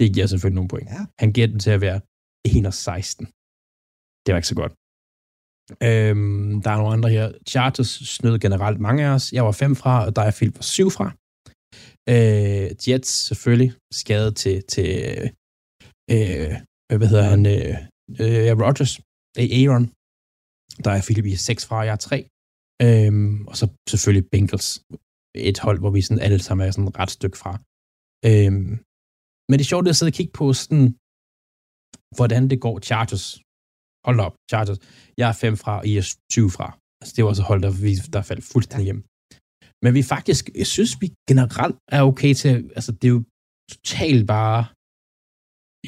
[0.00, 0.88] Det giver selvfølgelig nogle point.
[0.96, 1.00] Ja.
[1.22, 1.98] Han giver den til at være
[2.58, 3.26] 1 og 16.
[4.22, 4.74] Det var ikke så godt.
[5.88, 7.26] Øhm, der er nogle andre her.
[7.52, 9.26] Chargers snød generelt mange af os.
[9.36, 11.06] Jeg var 5 fra, og der er Philip var 7 fra.
[12.14, 14.90] Øh, Jets selvfølgelig skadet til, til
[16.14, 16.52] øh,
[16.98, 17.74] hvad hedder han, øh,
[18.22, 18.54] øh, er
[19.60, 19.84] Aaron.
[20.84, 22.16] Der er Philip i 6 fra, jeg er 3.
[22.86, 24.68] Øhm, og så selvfølgelig Bengals,
[25.50, 27.52] et hold, hvor vi sådan alle sammen er sådan et ret stykke fra.
[28.28, 28.72] Øhm,
[29.48, 30.88] men det er sjovt at sidde og kigge på sådan,
[32.16, 33.26] hvordan det går Chargers.
[34.06, 34.80] Hold op, Chargers.
[35.20, 36.68] Jeg er 5 fra, og I er 20 fra.
[37.00, 39.02] Altså, det var også hold, der, vi, der faldt fuldstændig hjem.
[39.84, 43.22] Men vi faktisk, jeg synes, vi generelt er okay til, altså det er jo
[43.72, 44.60] totalt bare,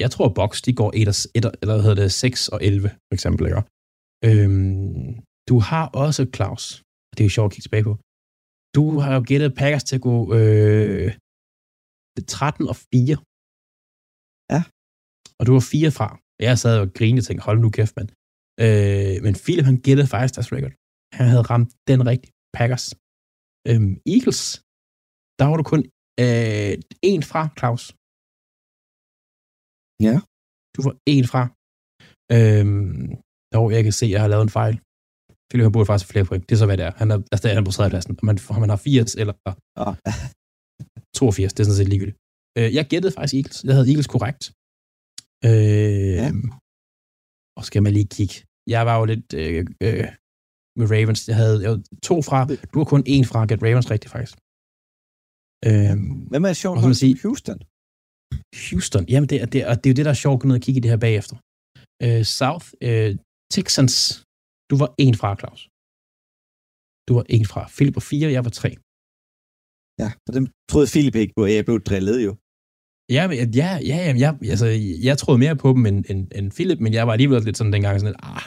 [0.03, 2.89] jeg tror, Box, de går 1 og, 1, eller hvad hedder det, 6 og 11,
[3.07, 3.63] for eksempel, ikke?
[4.27, 5.09] Øhm,
[5.49, 6.63] du har også, Claus,
[7.15, 7.93] det er jo sjovt at kigge tilbage på,
[8.77, 11.09] du har jo gættet Packers til at gå øh,
[12.27, 13.17] 13 og 4.
[14.53, 14.61] Ja.
[15.39, 16.07] Og du var 4 fra.
[16.47, 18.09] Jeg sad og grinede og tænkte, hold nu kæft, mand.
[18.65, 20.73] Øh, men Philip, han gættede faktisk deres record.
[21.17, 22.85] Han havde ramt den rigtige Packers.
[23.69, 24.41] Øhm, Eagles,
[25.39, 25.81] der var du kun
[26.23, 26.73] øh,
[27.11, 27.83] en fra, Claus.
[30.07, 30.15] Ja.
[30.75, 31.43] Du var en fra.
[32.35, 33.07] Øhm,
[33.55, 34.75] jo, jeg kan se, at jeg har lavet en fejl.
[35.49, 36.43] Philip, han burde faktisk have flere point.
[36.49, 36.93] Det er så, hvad det er.
[37.01, 38.11] Han er, altså, han er på tredjepladsen.
[38.21, 39.33] Om man, om man har 80 eller
[39.83, 39.95] Oh.
[41.15, 42.17] 82, det er sådan set ligegyldigt.
[42.57, 43.57] Øh, jeg gættede faktisk Eagles.
[43.67, 44.43] Jeg havde Eagles korrekt.
[45.49, 46.29] Øh, Ja.
[47.57, 48.35] Og skal man lige kigge.
[48.75, 50.07] Jeg var jo lidt øh, øh,
[50.79, 51.21] med Ravens.
[51.31, 52.37] Jeg havde, jeg havde to fra.
[52.73, 54.35] Du har kun en fra at gætte Ravens rigtigt, faktisk.
[55.67, 55.93] Øh,
[56.31, 57.59] Hvem er det sjovt Og sige- Houston?
[58.69, 59.03] Houston.
[59.13, 60.83] Jamen, det, er- det, er- det er jo det, der er sjovt at kigge i
[60.83, 61.35] det her bagefter.
[62.05, 63.11] Øh, South øh,
[63.55, 63.95] Texans.
[64.69, 65.61] Du var en fra, Claus.
[67.07, 67.61] Du var en fra.
[67.75, 68.71] Philip var fire, jeg var tre.
[70.01, 72.31] Ja, for dem troede Philip ikke på, at jeg blev drillet jo.
[73.15, 74.67] Ja, men, ja, ja, ja jeg, altså,
[75.07, 77.73] jeg troede mere på dem end, end, end Philip, men jeg var alligevel lidt sådan
[77.75, 78.45] dengang sådan lidt, ah,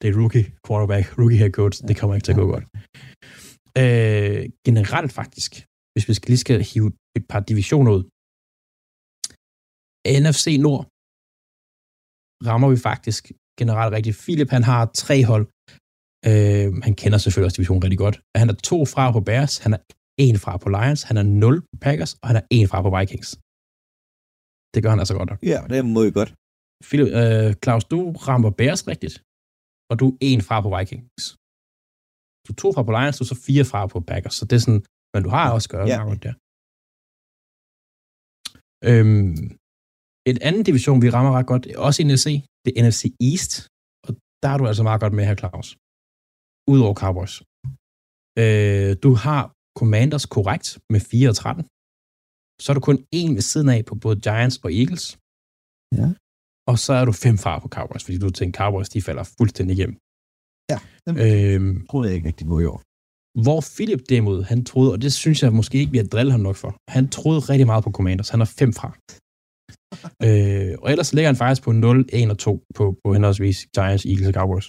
[0.00, 2.66] det er rookie quarterback, rookie head coach, det kommer ikke til at gå godt.
[3.82, 5.50] Øh, generelt faktisk,
[5.92, 8.04] hvis vi skal lige skal hive et par divisioner ud.
[10.22, 10.84] NFC Nord
[12.48, 13.22] rammer vi faktisk
[13.60, 14.16] generelt rigtigt.
[14.24, 15.44] Philip, han har tre hold.
[16.30, 18.16] Øh, han kender selvfølgelig også divisionen rigtig godt.
[18.40, 19.80] Han er to fra på Bears, han er
[20.26, 22.90] en fra på Lions, han er 0 på Packers, og han er en fra på
[22.96, 23.28] Vikings.
[24.74, 25.40] Det gør han altså godt nok.
[25.52, 26.30] Ja, det må jo godt.
[26.88, 29.14] Philip, øh, Claus, du rammer Bears rigtigt,
[29.90, 31.24] og du er en fra på Vikings.
[32.44, 34.56] Du er to fra på Lions, du er så fire fra på Packers, så det
[34.58, 35.98] er sådan, men du har også gør Ja.
[36.26, 36.34] der.
[38.90, 39.36] Øhm,
[40.30, 42.26] et andet division, vi rammer ret godt, også i NFC,
[42.64, 43.52] det er NFC East,
[44.06, 44.10] og
[44.42, 45.68] der er du altså meget godt med her, Claus.
[46.72, 47.34] Udover Cowboys.
[48.42, 49.42] Øh, du har
[49.80, 51.62] Commanders korrekt med 4 og 13.
[52.62, 55.04] Så er du kun en ved siden af på både Giants og Eagles.
[56.00, 56.08] Ja.
[56.70, 59.72] Og så er du fem far på Cowboys, fordi du tænker, Cowboys de falder fuldstændig
[59.78, 59.96] igennem.
[60.72, 62.80] Ja, dem- Øhm, troede jeg ikke rigtig på i år.
[63.46, 66.40] hvor Philip derimod, han troede, og det synes jeg måske ikke, vi har drillet ham
[66.48, 68.28] nok for, han troede rigtig meget på Commanders.
[68.34, 68.88] Han er fem fra.
[70.26, 74.04] øh, og ellers ligger han faktisk på 0, 1 og 2 på, på henholdsvis Giants,
[74.10, 74.68] Eagles og Cowboys.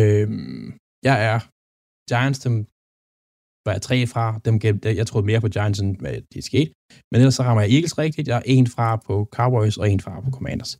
[0.00, 0.28] Øh,
[1.08, 1.38] jeg er
[2.10, 2.54] Giants, dem
[3.66, 4.24] var jeg tre fra.
[4.44, 6.70] Dem gennem, jeg troede mere på Giants, end hvad det skete.
[7.10, 8.28] Men ellers så rammer jeg Eagles rigtigt.
[8.28, 10.72] Jeg er en fra på Cowboys og en fra på Commanders.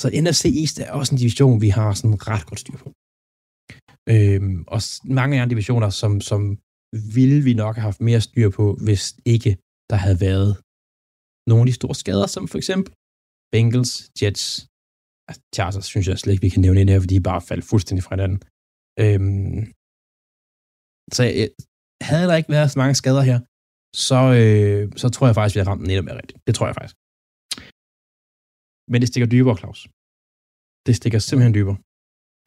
[0.00, 2.88] Så NFC East er også en division, vi har sådan ret godt styr på.
[4.14, 6.40] Øhm, og mange andre divisioner, som, som
[7.16, 9.02] ville vi nok have haft mere styr på, hvis
[9.34, 9.50] ikke
[9.90, 10.50] der havde været
[11.50, 12.90] nogle af de store skader, som for eksempel
[13.52, 14.44] Bengals, Jets,
[15.28, 17.64] altså Chargers synes jeg slet ikke, vi kan nævne ind her, fordi de bare faldt
[17.70, 18.40] fuldstændig fra hinanden.
[19.02, 19.62] Øhm,
[21.16, 21.48] så jeg,
[22.10, 23.38] havde der ikke været så mange skader her,
[24.08, 26.38] så, øh, så tror jeg faktisk, vi har ramt den endnu mere rigtigt.
[26.46, 26.96] Det tror jeg faktisk.
[28.90, 29.80] Men det stikker dybere, Claus.
[30.86, 31.78] Det stikker simpelthen dybere.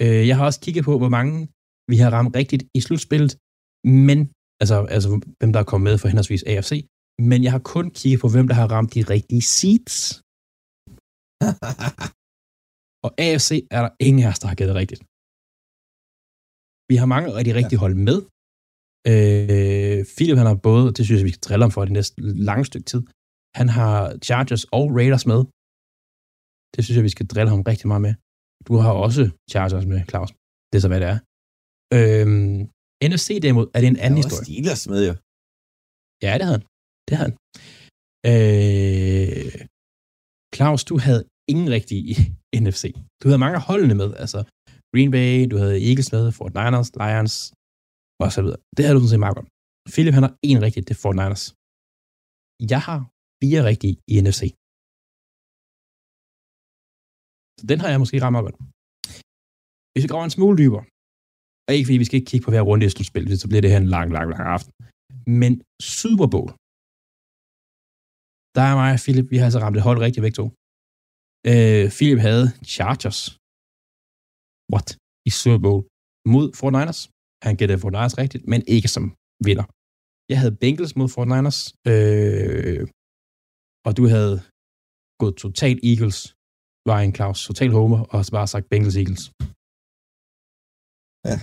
[0.04, 1.36] Øh, jeg har også kigget på, hvor mange
[1.92, 3.34] vi har ramt rigtigt i slutspillet,
[4.08, 4.20] men,
[4.62, 5.08] altså, altså
[5.40, 6.72] hvem der er kommet med for henholdsvis AFC,
[7.30, 9.96] men jeg har kun kigget på, hvem der har ramt de rigtige seeds.
[13.06, 15.02] og AFC er der ingen af os, der har gættet rigtigt.
[16.90, 18.18] Vi har mange af de rigtige hold med.
[19.12, 22.16] Øh, Philip, han har både, det synes jeg, vi skal drille om for det næste
[22.50, 23.02] lange stykke tid,
[23.60, 23.96] han har
[24.28, 25.42] Chargers og Raiders med.
[26.74, 28.14] Det synes jeg, vi skal drille ham rigtig meget med.
[28.68, 29.22] Du har også
[29.52, 30.32] Chargers med, Claus.
[30.70, 31.20] Det er så, hvad det er.
[31.98, 32.60] Øhm,
[33.12, 34.46] NFC derimod er det en anden historie.
[34.46, 35.14] Steelers med, jo.
[36.26, 36.66] Ja, det havde han.
[37.12, 37.38] Det havde han.
[38.32, 39.52] Øh,
[40.56, 42.14] Claus, du havde ingen rigtig i
[42.64, 42.84] NFC.
[43.22, 44.40] Du havde mange holdene med, altså
[44.92, 47.36] Green Bay, du havde Eagles med, Fort Niners, Lions,
[48.24, 48.60] og så videre.
[48.76, 49.50] Det havde du sådan set meget godt.
[49.94, 51.46] Philip, han har en rigtig, det er Fort Niners.
[52.74, 53.00] Jeg har
[53.42, 54.42] fire rigtige i NFC.
[57.60, 58.60] Så den har jeg måske ramt meget godt.
[59.92, 60.84] Hvis vi graver en smule dybere,
[61.66, 63.72] og ikke fordi vi skal ikke kigge på hver runde i slutspil, så bliver det
[63.74, 64.74] her en lang, lang, lang aften.
[65.42, 65.52] Men
[66.00, 66.50] Super Bowl,
[68.56, 70.46] der er mig og Philip, vi har altså ramt det hold rigtigt væk to.
[71.52, 73.20] Øh, Philip havde Chargers.
[74.74, 74.88] What?
[75.30, 75.82] I Super Bowl
[76.34, 77.02] mod 49ers.
[77.46, 79.04] Han gættede 49ers rigtigt, men ikke som
[79.48, 79.66] vinder.
[80.32, 81.60] Jeg havde Bengals mod 49ers,
[81.92, 82.82] øh,
[83.88, 84.36] og du havde
[85.22, 86.20] gået totalt Eagles,
[87.08, 89.24] en Claus, total homer, og bare sagt Bengals Eagles.
[91.30, 91.38] Ja.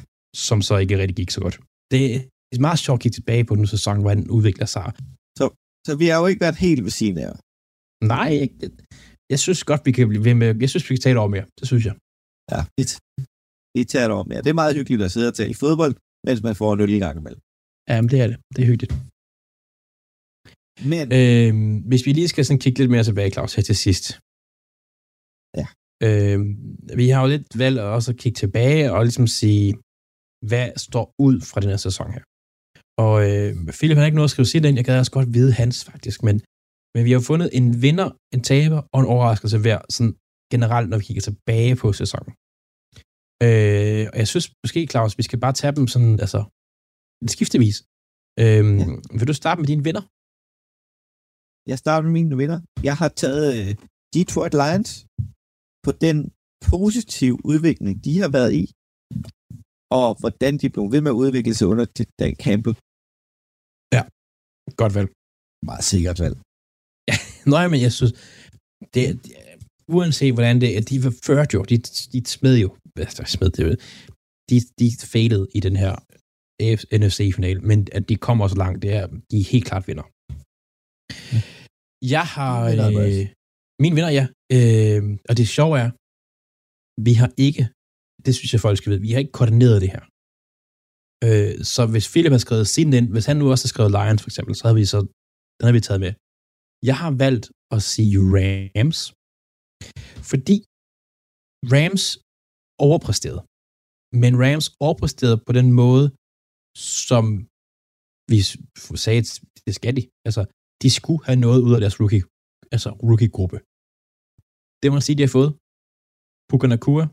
[0.48, 1.56] Som så ikke rigtig gik så godt.
[1.92, 2.02] Det
[2.54, 4.86] er meget sjovt at kigge tilbage på den sæson, hvordan den udvikler sig.
[5.88, 7.30] Så, vi har jo ikke været helt ved siden af.
[8.14, 8.48] Nej, jeg,
[9.32, 11.46] jeg synes godt, vi kan blive ved med, jeg synes, vi kan tale over mere.
[11.58, 11.94] Det synes jeg.
[12.52, 12.82] Ja, vi,
[13.74, 14.42] vi tager det over mere.
[14.44, 15.94] Det er meget hyggeligt at sidde og tale i fodbold,
[16.26, 17.42] mens man får en øl i gang imellem.
[17.90, 18.36] Jamen, det er det.
[18.54, 18.94] Det er hyggeligt.
[20.92, 21.52] Men, Øh,
[21.90, 24.04] hvis vi lige skal sådan kigge lidt mere tilbage, Claus, her til sidst.
[25.58, 25.66] Ja.
[26.06, 26.38] Øh,
[27.00, 29.68] vi har jo lidt valgt at også kigge tilbage og ligesom sige,
[30.50, 32.24] hvad står ud fra den her sæson her.
[33.04, 34.76] Og øh, Philip har ikke noget at skrive sit ind.
[34.76, 36.18] Jeg gad også godt vide hans, faktisk.
[36.26, 36.36] Men,
[36.94, 40.14] men vi har fundet en vinder, en taber og en overraskelse hver, sådan
[40.52, 42.32] generelt, når vi kigger tilbage på sæsonen.
[43.46, 46.40] Øh, og jeg synes måske, Claus, vi skal bare tage dem sådan, altså,
[47.34, 47.76] skiftevis.
[48.42, 48.86] Øh, ja.
[49.18, 50.04] Vil du starte med dine vinder?
[51.70, 52.60] Jeg starter med mine vinder.
[52.88, 53.68] Jeg har taget uh,
[54.14, 54.90] Detroit Lions
[55.84, 56.16] på den
[56.72, 58.64] positive udvikling, de har været i,
[59.98, 61.84] og hvordan de blev ved med at udvikle sig under
[62.20, 62.76] Dan Campbell.
[64.76, 65.08] Godt valg.
[65.68, 66.36] Meget sikkert valg.
[67.10, 67.16] Ja,
[67.54, 68.12] nej, men jeg synes,
[68.94, 69.32] det, det,
[69.88, 71.76] uanset hvordan det er, de var ført jo, de,
[72.12, 73.66] de smed jo, altså smed det,
[74.50, 75.94] de, de failede i den her
[77.00, 80.06] NFC-final, men at de kommer så langt, det er, de er helt klart vinder.
[82.16, 82.54] Jeg har...
[82.64, 83.26] Øh,
[83.84, 84.26] min vinder, ja.
[84.56, 85.90] Øh, og det sjove er,
[87.06, 87.62] vi har ikke,
[88.26, 90.04] det synes jeg folk skal vide, vi har ikke koordineret det her.
[91.26, 94.22] Øh, så hvis Philip har skrevet sin ind, hvis han nu også har skrevet Lions
[94.22, 95.00] for eksempel, så har vi så,
[95.58, 96.12] den har vi taget med.
[96.88, 99.00] Jeg har valgt at sige Rams,
[100.30, 100.56] fordi
[101.72, 102.04] Rams
[102.86, 103.42] overpræsterede.
[104.22, 106.06] Men Rams overpræsterede på den måde,
[107.04, 107.24] som
[108.32, 108.38] vi
[109.04, 109.22] sagde,
[109.66, 110.02] det skal de.
[110.28, 110.42] Altså,
[110.82, 112.24] de skulle have noget ud af deres rookie,
[112.74, 113.58] altså rookie-gruppe.
[114.80, 115.50] Det må man sige, de har fået.
[116.50, 117.04] Puka Nakua,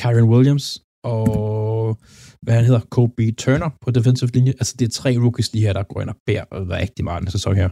[0.00, 0.66] Kyron Williams
[1.12, 1.24] og
[2.42, 4.52] hvad han hedder, Kobe Turner på defensive linje.
[4.60, 6.46] Altså, det er tre rookies lige her, der går ind og bærer
[6.80, 7.68] rigtig meget den sæson her.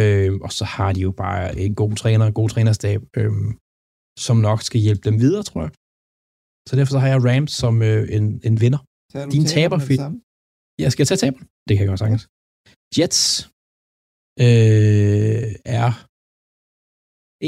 [0.00, 3.50] Øhm, og så har de jo bare en god træner, en god trænerstab, øhm,
[4.26, 5.72] som nok skal hjælpe dem videre, tror jeg.
[6.68, 8.80] Så derfor så har jeg Rams som øh, en, en vinder.
[9.36, 10.00] Din taber, Phil.
[10.84, 11.40] Jeg skal tage taber.
[11.66, 12.24] Det kan jeg godt sagtens.
[12.96, 13.22] Jets
[14.46, 15.48] øh,
[15.78, 15.88] er...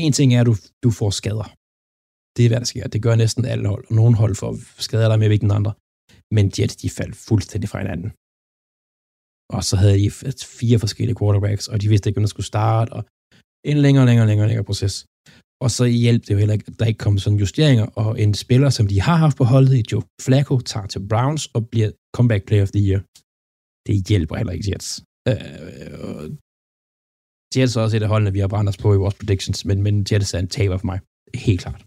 [0.04, 0.54] En ting er, at du,
[0.84, 1.48] du får skader.
[2.34, 2.84] Det er, hvad der sker.
[2.94, 4.52] Det gør næsten alle hold, og nogle hold får
[4.86, 5.72] skader, der er mere vigtige end andre.
[6.36, 8.10] Men Jets, de faldt fuldstændig fra hinanden.
[9.56, 10.10] Og så havde de
[10.58, 13.02] fire forskellige quarterbacks, og de vidste ikke, hvem der skulle starte, og
[13.70, 14.94] en længere, længere, længere, længere proces.
[15.64, 18.34] Og så hjælp det jo heller ikke, at der ikke kom sådan justeringer, og en
[18.44, 21.90] spiller, som de har haft på holdet i Joe Flacco, tager til Browns og bliver
[22.16, 23.00] comeback player of the year.
[23.86, 24.90] det hjælper heller ikke Jets.
[25.28, 26.26] Øh,
[27.54, 29.78] Jets er også et af holdene, vi har brændt os på i vores predictions, men,
[29.86, 30.98] men Jets er en taber for mig.
[31.46, 31.80] Helt klart.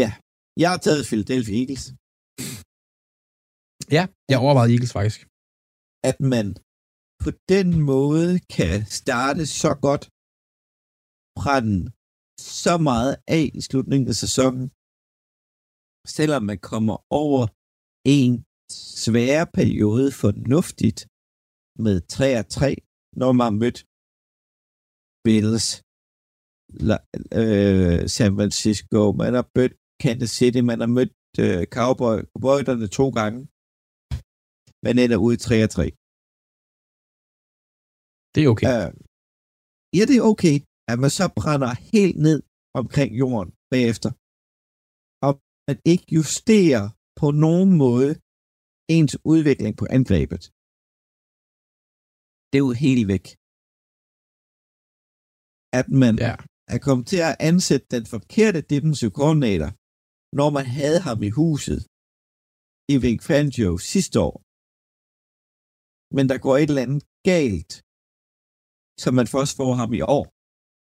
[0.00, 0.10] Ja,
[0.62, 1.84] jeg har taget Philadelphia Eagles.
[3.96, 5.20] Ja, jeg overvejede Eagles faktisk.
[6.10, 6.46] At man
[7.24, 10.04] på den måde kan starte så godt,
[11.38, 11.80] brænde
[12.64, 14.66] så meget af i slutningen af sæsonen,
[16.16, 17.42] selvom man kommer over
[18.18, 18.32] en
[19.04, 21.00] svær periode fornuftigt
[21.84, 22.68] med 3 og 3,
[23.20, 23.78] når man mødt
[25.24, 25.66] Bills,
[27.40, 31.12] øh, San Francisco, man har mødt Kansas City, man har mødt
[31.44, 33.40] øh, Cowboy, Cowboyderne to gange.
[34.86, 35.82] Man ender ud i 3 og 3.
[38.34, 38.66] Det er okay.
[38.74, 38.88] Uh,
[39.96, 40.56] ja, det er okay,
[40.90, 42.38] at man så brænder helt ned
[42.80, 44.10] omkring jorden bagefter.
[45.26, 45.32] Og
[45.68, 46.84] man ikke justerer
[47.20, 48.10] på nogen måde
[48.96, 50.42] ens udvikling på angrebet.
[52.50, 53.26] Det er jo helt væk.
[55.80, 56.34] At man Ja.
[56.74, 59.70] er kommet til at ansætte den forkerte defensive coordinator,
[60.38, 61.80] når man havde ham i huset
[62.92, 64.36] i Vic Fangio sidste år.
[66.16, 67.72] Men der går et eller andet galt,
[69.02, 70.24] så man først får ham i år.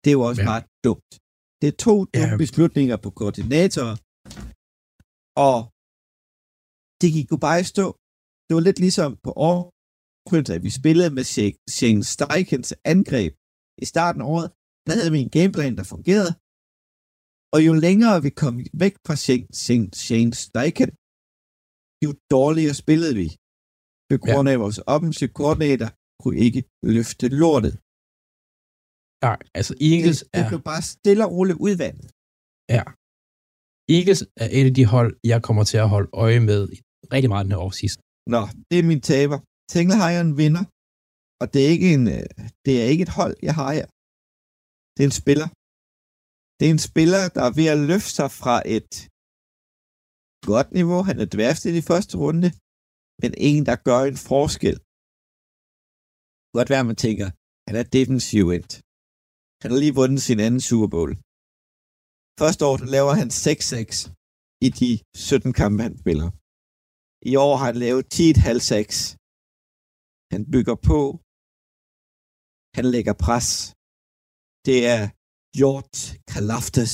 [0.02, 0.48] Det er jo også Ja.
[0.52, 1.12] bare dumt.
[1.60, 2.42] Det er to dumme Ja.
[2.44, 3.96] beslutninger på koordinatorer,
[5.48, 5.58] og
[7.02, 7.88] det gik jo bare i stå.
[8.46, 9.60] Det var lidt ligesom på år,
[10.56, 11.26] at vi spillede med
[11.78, 13.34] Shane Steichens angreb
[13.84, 14.48] i starten af året.
[14.88, 16.32] Der havde vi en gameplan, der fungerede.
[17.54, 20.92] Og jo længere vi kom væk fra Shane, Shane, Steichen,
[22.06, 23.28] jo dårligere spillede vi.
[24.10, 25.90] På grund af vores offensive koordinator
[26.22, 26.62] kunne ikke
[26.96, 27.74] løfte lortet.
[29.28, 32.08] Nej, altså Eagles det, det er, blev bare stille og roligt udvandet.
[33.96, 36.78] Eagles er et af de hold, jeg kommer til at holde øje med i
[37.14, 38.02] rigtig meget den her offseason.
[38.34, 39.40] Nå, det er min taber.
[39.74, 40.64] Tingle har en vinder,
[41.42, 42.26] og det er ikke en, øh,
[42.66, 43.88] det er ikke et hold, jeg har her.
[44.94, 45.48] Det er en spiller.
[46.64, 48.92] Det er en spiller, der er ved at løfte sig fra et
[50.52, 51.00] godt niveau.
[51.10, 52.50] Han er dværftet i første runde,
[53.22, 54.78] men en, der gør en forskel.
[56.40, 57.28] Det kan godt være, man tænker,
[57.68, 58.70] han er defensiv end.
[59.62, 61.12] Han har lige vundet sin anden Super Bowl.
[62.42, 63.94] Første år laver han 6-6
[64.68, 64.92] i de
[65.30, 66.28] 17 kampe, han spiller.
[67.32, 68.94] I år har han lavet 10,5-6.
[70.34, 71.00] Han bygger på.
[72.78, 73.50] Han lægger pres.
[74.68, 75.02] Det er
[75.60, 76.00] George
[76.34, 76.94] Kalaftes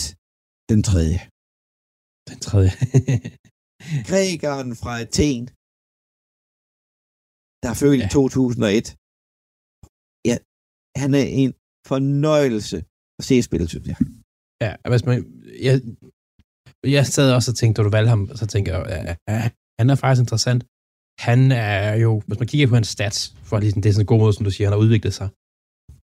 [0.72, 1.20] den tredje.
[2.30, 2.72] Den tredje.
[4.10, 5.44] Grækeren fra Athen,
[7.64, 8.06] der er født Ja.
[8.06, 8.86] i 2001.
[10.30, 10.36] Ja,
[11.02, 11.52] han er en
[11.92, 12.78] fornøjelse
[13.20, 13.98] at se spille, synes jeg.
[14.66, 15.18] ja, hvis man,
[15.68, 15.76] jeg,
[16.98, 19.00] jeg sad også og tænkte, da du valgte ham, så tænker jeg, ja,
[19.34, 19.42] ja,
[19.80, 20.62] han er faktisk interessant.
[21.28, 24.12] Han er jo, hvis man kigger på hans stats, for ligesom, det er sådan en
[24.14, 25.28] god måde, som du siger, han har udviklet sig.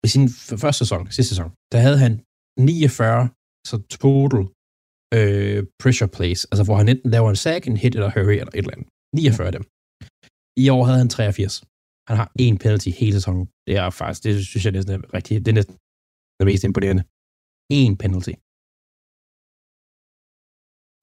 [0.06, 0.26] I sin
[0.62, 2.12] første sæson, sidste sæson, der havde han
[2.60, 3.28] 49
[3.70, 4.40] så total
[5.16, 8.54] øh, pressure plays, altså hvor han enten laver en sack, en hit eller hurry eller
[8.54, 8.88] et eller andet.
[9.14, 9.64] 49 af dem.
[10.62, 11.54] I år havde han 83.
[12.08, 13.44] Han har en penalty hele sæsonen.
[13.66, 15.44] Det er faktisk, det synes jeg næsten er rigtigt.
[15.44, 15.76] det er næsten
[16.38, 17.04] det mest imponerende.
[17.80, 18.34] En penalty.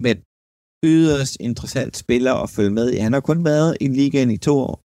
[0.05, 0.15] Men
[0.93, 2.97] yderst interessant spiller at følge med i.
[3.05, 4.75] Han har kun været i ligaen i to år.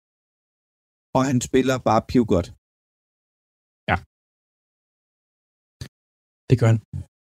[1.17, 2.49] Og han spiller bare piv godt.
[6.51, 6.79] Det gør han.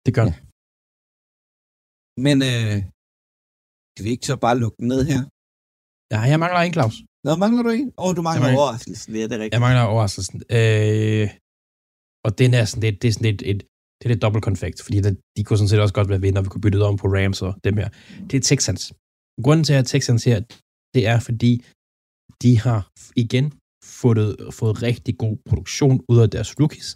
[0.05, 0.35] Det gør han.
[2.25, 2.75] Men øh,
[3.93, 5.21] skal vi ikke så bare lukke den ned her?
[6.13, 6.95] Ja, jeg mangler en, Claus.
[7.25, 7.87] Nå, mangler du en?
[7.97, 9.09] Åh, oh, du mangler mangler- overraskelsen.
[9.19, 9.55] Ja, det er rigtigt.
[9.57, 10.37] Jeg mangler overraskelsen.
[10.59, 11.27] Øh,
[12.25, 13.59] og det er sådan lidt, det er sådan et, et
[13.97, 16.41] det er lidt dobbelt konfekt, fordi det, de kunne sådan set også godt være vinder,
[16.45, 17.89] vi kunne bytte det om på Rams og dem her.
[18.29, 18.83] Det er Texans.
[19.45, 20.37] Grunden til, at Texans her,
[20.95, 21.51] det er, fordi
[22.43, 22.81] de har
[23.23, 23.45] igen
[24.01, 26.87] fået, fået rigtig god produktion ud af deres rookies.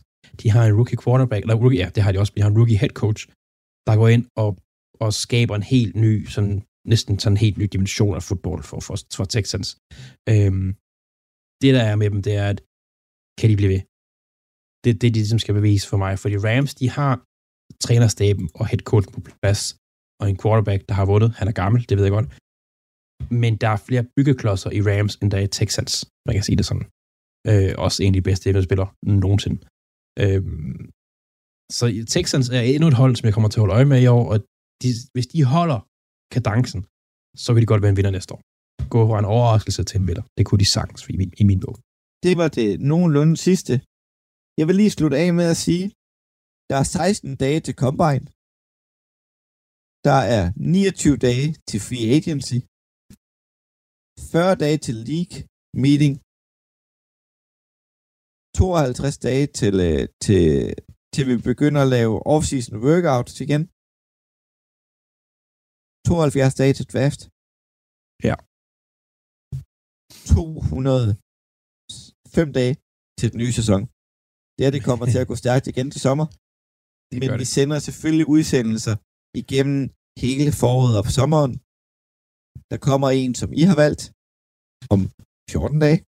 [0.41, 2.51] De har en rookie quarterback, eller rookie, ja, det har de også, men de har
[2.51, 3.21] en rookie head coach,
[3.87, 4.49] der går ind og,
[5.03, 6.55] og skaber en helt ny, sådan,
[6.91, 9.67] næsten sådan en helt ny dimension af fodbold for, for, for Texans.
[10.31, 10.69] Øhm,
[11.61, 12.59] det, der er med dem, det er, at
[13.39, 13.81] kan de blive ved?
[14.81, 16.13] Det er det, de ligesom skal bevise for mig.
[16.19, 17.13] Fordi Rams, de har
[17.85, 19.61] trænerstaben og head coach på plads,
[20.21, 21.29] og en quarterback, der har vundet.
[21.39, 22.29] Han er gammel, det ved jeg godt.
[23.43, 25.93] Men der er flere byggeklodser i Rams, end der er i Texans.
[26.27, 26.87] Man kan sige det sådan.
[27.49, 28.89] Øh, også en af de bedste NFL-spillere
[29.23, 29.59] nogensinde.
[30.23, 30.41] Øh,
[31.77, 31.83] så
[32.15, 34.25] Texans er endnu et hold, som jeg kommer til at holde øje med i år,
[34.33, 34.37] og
[34.81, 35.79] de, hvis de holder
[36.33, 36.81] kadencen,
[37.43, 38.41] så kan de godt være en vinder næste år.
[38.93, 40.25] Gå fra en overraskelse til en vinder.
[40.37, 41.75] Det kunne de sagtens i min, i min bog.
[42.25, 43.73] Det var det nogenlunde sidste.
[44.59, 45.85] Jeg vil lige slutte af med at sige,
[46.69, 48.25] der er 16 dage til Combine.
[50.07, 52.57] Der er 29 dage til Free Agency.
[54.31, 55.35] 40 dage til league
[55.83, 56.13] meeting,
[58.59, 60.39] 52 dage til, øh, til,
[61.13, 63.63] til vi begynder at lave off-season workouts igen,
[66.07, 67.21] 72 dage til draft.
[68.29, 68.35] Ja.
[70.33, 72.73] 205 dage
[73.19, 73.81] til den nye sæson.
[74.55, 76.27] Det her, det kommer til at gå stærkt igen til sommer.
[77.11, 77.49] Det Men vi det.
[77.57, 78.95] sender selvfølgelig udsendelser
[79.41, 79.79] igennem
[80.23, 81.53] hele foråret og sommeren.
[82.71, 84.03] Der kommer en, som I har valgt
[84.93, 84.99] om
[85.51, 85.99] 14 dage.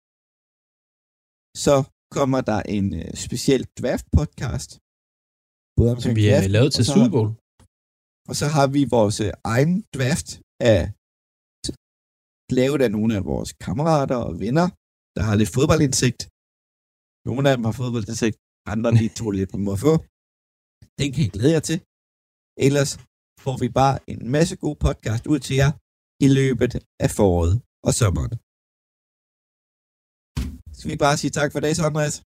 [1.64, 1.74] Så
[2.17, 4.71] kommer der en øh, speciel draft-podcast.
[5.79, 7.31] Både Som vi har draft, lavet til Super har- Bowl.
[8.31, 10.29] Og så har vi vores øh, egen draft
[10.73, 10.81] af
[12.59, 14.67] lavet af nogle af vores kammerater og venner,
[15.17, 16.21] der har lidt fodboldindsigt.
[17.29, 18.37] Nogle af dem har fodboldindsigt,
[18.73, 19.93] andre de to lidt må få.
[21.01, 21.79] Den kan I glæde jer til.
[22.67, 22.91] Ellers
[23.45, 25.71] får vi bare en masse god podcast ud til jer
[26.27, 26.73] i løbet
[27.05, 27.55] af foråret
[27.87, 28.33] og sommeren.
[30.87, 32.22] Skal vi bare sige tak for dags, Andreas?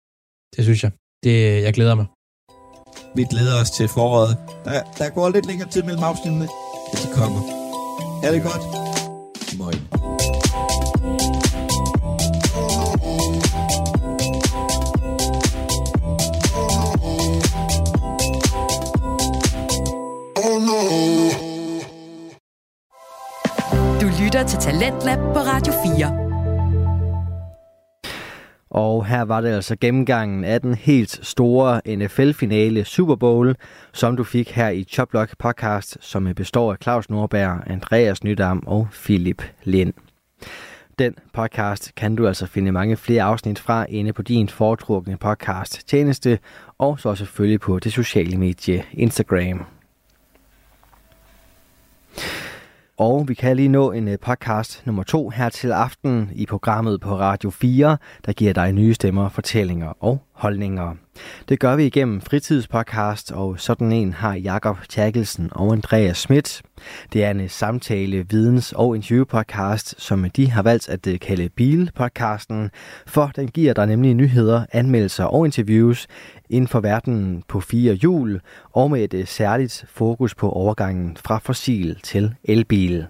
[0.56, 0.90] Det synes jeg.
[1.24, 2.06] Det, jeg glæder mig.
[3.14, 4.36] Vi glæder os til foråret.
[4.64, 6.48] Der, der går lidt længere tid mellem afsnittene,
[6.88, 7.40] men de kommer.
[8.24, 8.62] Er det godt?
[9.58, 9.72] Møj.
[24.00, 26.27] Du lytter til Talentlab på Radio 4.
[28.70, 33.56] Og her var det altså gennemgangen af den helt store NFL-finale Super Bowl,
[33.92, 38.88] som du fik her i Choplock podcast, som består af Claus Nordberg, Andreas Nydam og
[38.92, 39.92] Philip Lind.
[40.98, 45.88] Den podcast kan du altså finde mange flere afsnit fra inde på din foretrukne podcast
[45.88, 46.38] tjeneste,
[46.78, 49.66] og så selvfølgelig på det sociale medie Instagram.
[52.98, 57.00] Og vi kan lige nå en øh, podcast nummer to her til aften i programmet
[57.00, 57.96] på Radio 4,
[58.26, 60.94] der giver dig nye stemmer, fortællinger og holdninger.
[61.48, 66.62] Det gør vi igennem fritidspodcast, og sådan en har Jakob Tjerkelsen og Andreas Schmidt.
[67.12, 71.48] Det er en øh, samtale, videns- og interviewpodcast, som øh, de har valgt at kalde
[71.48, 72.70] Bilpodcasten,
[73.06, 76.06] for den giver dig nemlig nyheder, anmeldelser og interviews
[76.50, 78.40] inden for verdenen på fire hjul,
[78.72, 83.06] og med et øh, særligt fokus på overgangen fra fossil til elbil.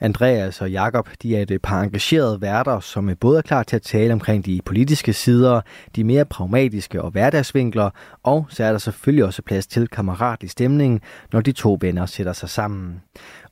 [0.00, 3.62] Andreas og Jakob de er et øh, par engagerede værter, som er både er klar
[3.62, 5.60] til at tale omkring de politiske sider,
[5.96, 7.90] de mere pragmatiske og hverdagsvinkler,
[8.22, 11.02] og så er der selvfølgelig også plads til kammeratlig stemning,
[11.32, 13.02] når de to venner sætter sig sammen.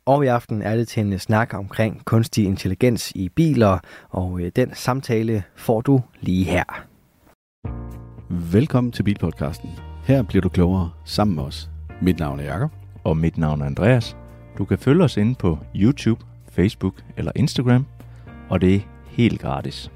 [0.07, 3.79] Og i aften er det til en snak omkring kunstig intelligens i biler,
[4.11, 6.94] og den samtale får du lige her.
[8.31, 9.71] Velkommen til Bilpodcasten.
[10.05, 11.71] Her bliver du klogere sammen med os.
[12.03, 12.71] Mit navn er Jakob.
[13.05, 14.17] og mit navn er Andreas.
[14.59, 17.87] Du kan følge os inde på YouTube, Facebook eller Instagram,
[18.49, 19.91] og det er helt gratis.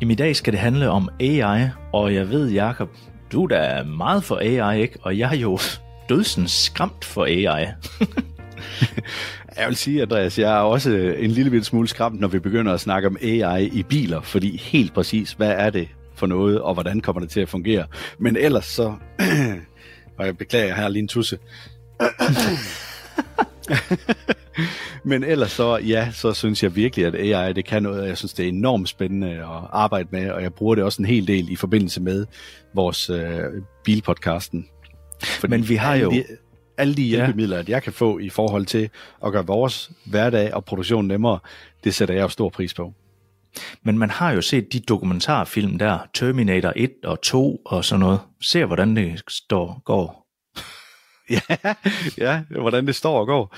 [0.00, 2.88] Jamen, I dag skal det handle om AI, og jeg ved, Jakob,
[3.32, 4.98] du er da meget for AI, ikke?
[5.02, 5.58] Og jeg er jo
[6.08, 7.66] dødsens skræmt for AI.
[9.58, 12.80] Jeg vil sige, Andreas, jeg er også en lille smule skræmt, når vi begynder at
[12.80, 17.00] snakke om AI i biler, fordi helt præcis, hvad er det for noget, og hvordan
[17.00, 17.86] kommer det til at fungere?
[18.18, 18.94] Men ellers så...
[20.18, 21.38] og jeg beklager, jeg har lige en tusse.
[25.04, 28.18] Men ellers så, ja, så synes jeg virkelig, at AI det kan noget, og jeg
[28.18, 31.26] synes, det er enormt spændende at arbejde med, og jeg bruger det også en hel
[31.26, 32.26] del i forbindelse med
[32.74, 33.40] vores øh,
[33.84, 34.68] bilpodcasten.
[35.22, 36.24] Fordi Men vi har jo- De,
[36.78, 37.08] alle de Ja.
[37.08, 38.90] hjælpemidler, at jeg kan få i forhold til
[39.26, 41.38] at gøre vores hverdag og produktion nemmere,
[41.84, 42.92] det sætter jeg jo stor pris på.
[43.82, 48.20] Men man har jo set de dokumentarfilm der, Terminator 1 og 2 og sådan noget.
[48.42, 50.24] Se, hvordan det står, går.
[51.30, 51.74] ja,
[52.18, 53.56] ja, hvordan det står og går.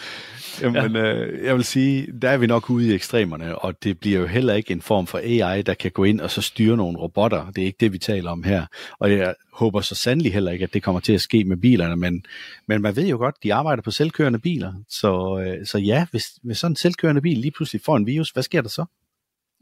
[0.63, 1.15] Jamen, ja.
[1.15, 4.27] øh, jeg vil sige, der er vi nok ude i ekstremerne, og det bliver jo
[4.27, 7.51] heller ikke en form for AI, der kan gå ind og så styre nogle robotter.
[7.51, 8.67] Det er ikke det, vi taler om her.
[8.99, 11.97] Og jeg håber så sandelig heller ikke, at det kommer til at ske med bilerne,
[11.97, 12.25] men,
[12.69, 14.73] men man ved jo godt, de arbejder på selvkørende biler.
[14.89, 18.31] Så, øh, så ja, hvis, hvis sådan en selvkørende bil lige pludselig får en virus,
[18.31, 18.85] hvad sker der så?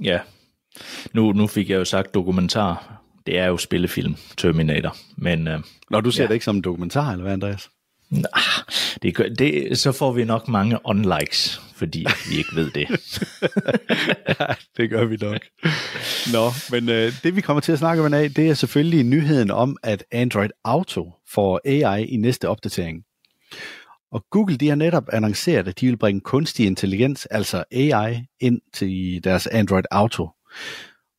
[0.03, 0.19] Ja,
[1.13, 3.01] nu, nu fik jeg jo sagt dokumentar.
[3.27, 4.97] Det er jo spillefilm, Terminator.
[5.17, 6.29] Men øh, Når du ser Ja.
[6.29, 7.71] det ikke som en dokumentar, eller hvad, Andreas?
[9.03, 12.89] det, gør- det, så får vi nok mange unlikes, fordi vi ikke ved det.
[14.41, 15.41] ja, det gør vi nok.
[16.33, 19.05] Nå, men øh, det vi kommer til at snakke om i dag, det er selvfølgelig
[19.05, 23.05] nyheden om, at Android Auto får AI i næste opdatering.
[24.15, 28.61] Og Google de har netop annonceret, at de vil bringe kunstig intelligens, altså AI, ind
[28.73, 30.29] til deres Android Auto.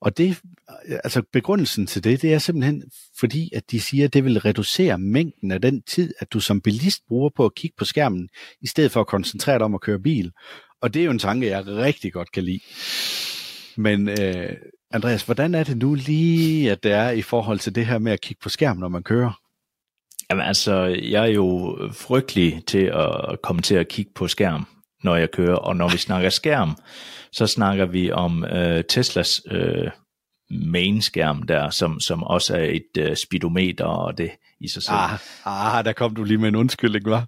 [0.01, 0.41] Og det,
[0.87, 2.83] altså begrundelsen til det, det er simpelthen
[3.19, 6.61] fordi, at de siger, at det vil reducere mængden af den tid, at du som
[6.61, 8.29] bilist bruger på at kigge på skærmen,
[8.61, 10.31] i stedet for at koncentrere dig om at køre bil.
[10.81, 12.59] Og det er jo en tanke, jeg rigtig godt kan lide.
[13.77, 14.55] Men øh,
[14.91, 18.11] Andreas, hvordan er det nu lige, at det er i forhold til det her med
[18.11, 19.44] at kigge på skærmen, når man kører?
[20.29, 24.67] Jamen altså, jeg er jo frygtelig til at komme til at kigge på skærm,
[25.03, 25.55] når jeg kører.
[25.55, 26.75] Og når vi snakker skærm,
[27.31, 29.89] så snakker vi om øh, Teslas øh,
[30.51, 34.95] main-skærm der, som, som også er et øh, speedometer og det i sig selv.
[34.95, 35.19] Ah,
[35.77, 37.25] ah, der kom du lige med en undskyldning, var.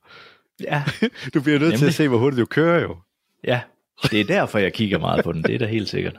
[0.64, 0.84] Ja,
[1.34, 1.88] Du bliver nødt til Nemlig.
[1.88, 2.96] at se, hvor hurtigt du kører jo.
[3.48, 3.62] ja,
[4.12, 5.44] det er derfor, jeg kigger meget på den.
[5.44, 6.16] Det er da helt sikkert.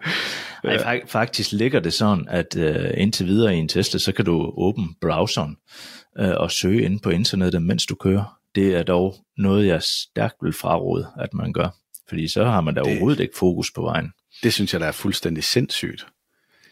[0.65, 4.25] Ej, fa- faktisk ligger det sådan, at øh, indtil videre i en Tesla, så kan
[4.25, 5.57] du åbne browseren
[6.21, 8.39] øh, og søge ind på internettet, mens du kører.
[8.55, 11.69] Det er dog noget, jeg stærkt vil fraråde, at man gør.
[12.09, 14.13] Fordi så har man da Det- overhovedet ikke fokus på vejen.
[14.43, 16.07] Det synes jeg, der er fuldstændig sindssygt.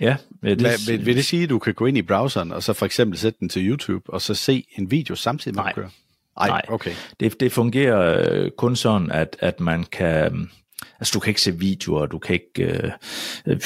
[0.00, 2.52] Ja, ja, det, Hvad, vil, vil det sige, at du kan gå ind i browseren,
[2.52, 5.62] og så for eksempel sætte den til YouTube, og så se en video samtidig med
[5.62, 5.68] Nej.
[5.68, 5.90] at køre?
[6.40, 6.62] Ej, Nej.
[6.68, 6.90] okay.
[7.20, 10.50] Det, det fungerer øh, kun sådan, at, at man kan...
[11.00, 12.62] Altså, du kan ikke se videoer, du kan ikke...
[12.62, 12.90] Øh,
[13.46, 13.60] øh,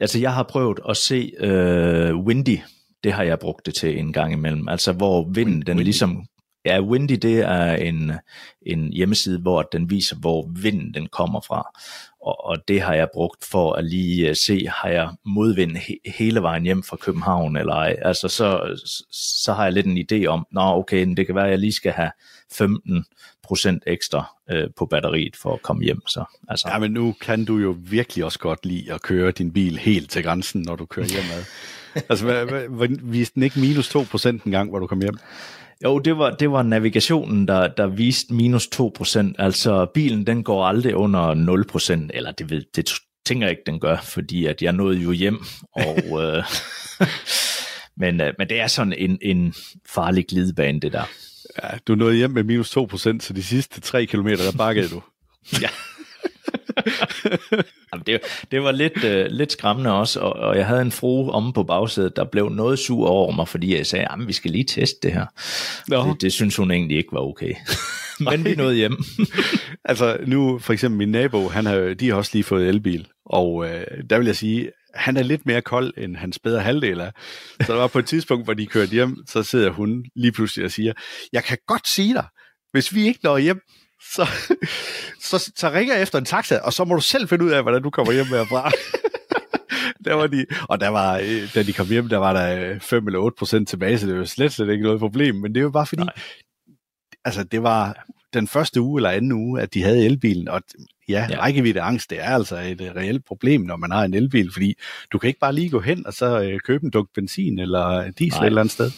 [0.00, 2.58] altså, jeg har prøvet at se øh, Windy.
[3.06, 4.68] Det har jeg brugt det til en gang imellem.
[4.68, 5.84] Altså, hvor vinden, den Windy?
[5.84, 6.24] ligesom...
[6.64, 8.12] Ja, Windy, det er en,
[8.62, 11.80] en hjemmeside, hvor den viser, hvor vinden den kommer fra.
[12.20, 15.96] Og, og det har jeg brugt for at lige øh, se, har jeg modvind he,
[16.18, 17.96] hele vejen hjem fra København eller ej.
[18.02, 18.78] Altså, så,
[19.42, 21.72] så har jeg lidt en idé om, nå okay, det kan være, at jeg lige
[21.72, 22.10] skal have
[22.52, 23.04] 15
[23.42, 26.06] procent ekstra øh, på batteriet for at komme hjem.
[26.06, 29.52] Så, altså, Ja, men nu kan du jo virkelig også godt lide at køre din
[29.52, 31.44] bil helt til grænsen, når du kører hjemad.
[32.10, 35.18] altså, hvad, hvad, hvad, viste den ikke minus 2% en gang, hvor du kom hjem?
[35.84, 39.32] Jo, det var, det var navigationen, der, der viste minus 2%.
[39.38, 41.34] Altså bilen, den går aldrig under
[42.04, 42.90] 0%, eller det, ved, det
[43.26, 45.44] tænker jeg ikke, den gør, fordi at jeg nåede jo hjem.
[45.72, 46.44] Og, øh,
[48.02, 49.54] men, øh, men det er sådan en, en
[49.88, 51.04] farlig glidebane, det der.
[51.62, 55.02] Ja, du nåede hjem med minus 2%, så de sidste 3 km, der bakkede du.
[55.62, 55.68] Ja.
[57.92, 58.20] Jamen, det,
[58.50, 61.62] det var lidt, øh, lidt skræmmende også, og, og jeg havde en frue omme på
[61.62, 64.98] bagsædet, der blev noget sur over mig, fordi jeg sagde, at vi skal lige teste
[65.02, 65.26] det her.
[65.88, 66.08] Nå.
[66.12, 67.54] Det, det synes hun egentlig ikke var okay.
[68.30, 68.96] Men vi nåede hjem.
[69.88, 73.66] Altså nu, for eksempel min nabo, han har, de har også lige fået elbil, og
[73.68, 77.10] øh, der vil jeg sige, han er lidt mere kold, end hans bedre halvdel er.
[77.66, 80.64] Så der var på et tidspunkt, hvor de kørte hjem, så sidder hun lige pludselig
[80.64, 80.92] og siger,
[81.32, 82.26] jeg kan godt sige dig,
[82.72, 83.60] hvis vi ikke når hjem,
[84.14, 84.26] så,
[85.20, 87.62] så, så ringer jeg efter en taxa, og så må du selv finde ud af,
[87.62, 88.70] hvordan du kommer hjem herfra.
[90.04, 93.06] der var de, og der var, øh, da de kom hjem, der var der 5
[93.06, 95.34] eller 8 procent tilbage, så det var slet, slet ikke noget problem.
[95.34, 96.14] Men det var bare fordi, Nej.
[97.24, 100.62] altså det var den første uge eller anden uge, at de havde elbilen, og
[101.08, 101.40] ja, Ja.
[101.42, 104.74] rækkeviddeangst, det er altså et øh, reelt problem, når man har en elbil, fordi
[105.12, 108.10] du kan ikke bare lige gå hen og så øh, købe en dunk benzin eller
[108.18, 108.42] diesel Nej.
[108.42, 108.90] et eller andet sted.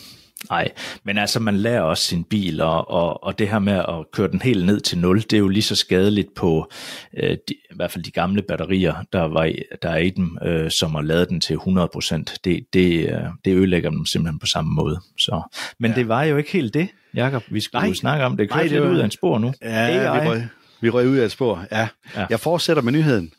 [0.51, 0.69] Nej,
[1.05, 4.29] men altså man lærer også sin bil, og, og, og det her med at køre
[4.31, 6.71] den helt ned til 0, det er jo lige så skadeligt på
[7.17, 10.39] øh, de, i hvert fald de gamle batterier, der, var i, der er i dem,
[10.45, 12.37] øh, som at lade den til 100%.
[12.45, 15.01] Det, det, øh, det ødelægger dem simpelthen på samme måde.
[15.19, 15.43] Så.
[15.81, 15.97] Men ja.
[15.97, 17.43] Det var jo ikke helt det, Jakob.
[17.51, 17.95] Vi skulle Nej.
[17.95, 18.51] snakke om det.
[18.51, 19.53] Nej, Kørte det lidt var- ud af en spor nu.
[19.63, 20.35] Ja, AI.
[20.41, 20.43] vi
[20.81, 21.67] vi røg ud af et spor.
[21.73, 21.89] Ja.
[22.17, 22.27] Ja.
[22.31, 23.33] Jeg fortsætter med nyheden.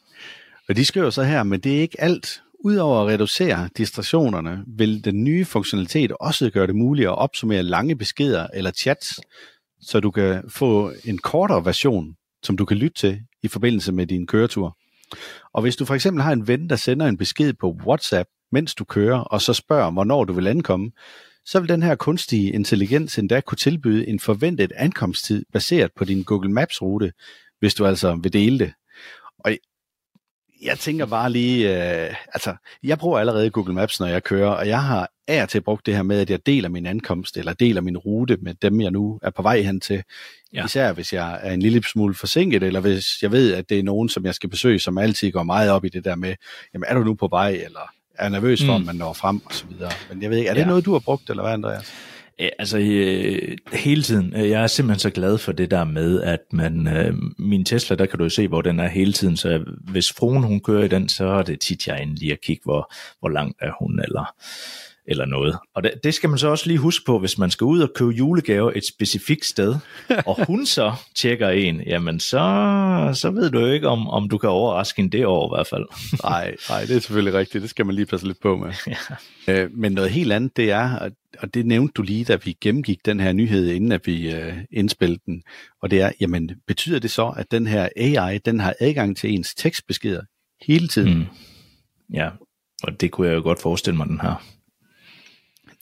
[0.69, 2.41] Og de skriver så her, men det er ikke alt.
[2.63, 7.95] Udover at reducere distraktionerne, vil den nye funktionalitet også gøre det muligt at opsummere lange
[7.95, 9.19] beskeder eller chats,
[9.81, 14.07] så du kan få en kortere version, som du kan lytte til i forbindelse med
[14.07, 14.77] din køretur.
[15.53, 18.75] Og hvis du for eksempel har en ven, der sender en besked på WhatsApp, mens
[18.75, 20.91] du kører, og så spørger, hvornår du vil ankomme,
[21.45, 26.23] så vil den her kunstige intelligens endda kunne tilbyde en forventet ankomsttid baseret på din
[26.23, 27.11] Google Maps-rute,
[27.59, 28.73] hvis du altså vil dele det.
[29.39, 29.57] Og
[30.61, 34.67] jeg tænker bare lige, øh, altså, jeg bruger allerede Google Maps, når jeg kører, og
[34.67, 37.53] jeg har af og til brugt det her med, at jeg deler min ankomst, eller
[37.53, 40.03] deler min rute med dem, jeg nu er på vej hen til.
[40.53, 40.65] Ja.
[40.65, 43.83] Især hvis jeg er en lille smule forsinket, eller hvis jeg ved, at det er
[43.83, 46.35] nogen, som jeg skal besøge, som altid går meget op i det der med,
[46.73, 48.81] jamen er du nu på vej, eller er nervøs for, Mm.
[48.81, 49.91] om man når frem, og så videre.
[50.09, 50.67] Men jeg ved ikke, er det Ja.
[50.67, 51.93] noget, du har brugt, eller hvad, Andreas?
[52.59, 54.33] Altså øh, hele tiden.
[54.35, 57.95] Øh, Jeg er simpelthen så glad for det der med, at man, øh, min Tesla,
[57.95, 59.37] der kan du jo se, hvor den er hele tiden.
[59.37, 62.41] Så hvis fruen hun kører i den, så er det tit, jeg inde lige at
[62.41, 64.33] kigge, hvor, hvor langt er hun, eller,
[65.09, 65.57] eller noget.
[65.75, 67.89] Og det, det skal man så også lige huske på, hvis man skal ud og
[67.95, 69.75] købe julegaver et specifikt sted,
[70.25, 72.39] og hun så tjekker en, jamen så,
[73.13, 75.67] så ved du jo ikke, om, om du kan overraske hende det år i hvert
[75.67, 75.85] fald.
[76.23, 77.61] Nej, nej, det er selvfølgelig rigtigt.
[77.61, 78.73] Det skal man lige passe lidt på med.
[79.47, 79.63] Ja.
[79.63, 81.11] Øh, men noget helt andet, det er, og-
[81.53, 85.19] det nævnte du lige, da vi gennemgik den her nyhed, inden at vi øh, indspillede
[85.25, 85.43] den,
[85.81, 89.29] og det er, jamen, betyder det så, at den her AI, den har adgang til
[89.33, 90.21] ens tekstbeskeder
[90.67, 91.13] hele tiden?
[91.13, 91.19] Mm.
[91.19, 91.25] Mm.
[92.13, 92.29] Ja,
[92.83, 94.43] og det kunne jeg jo godt forestille mig, den her.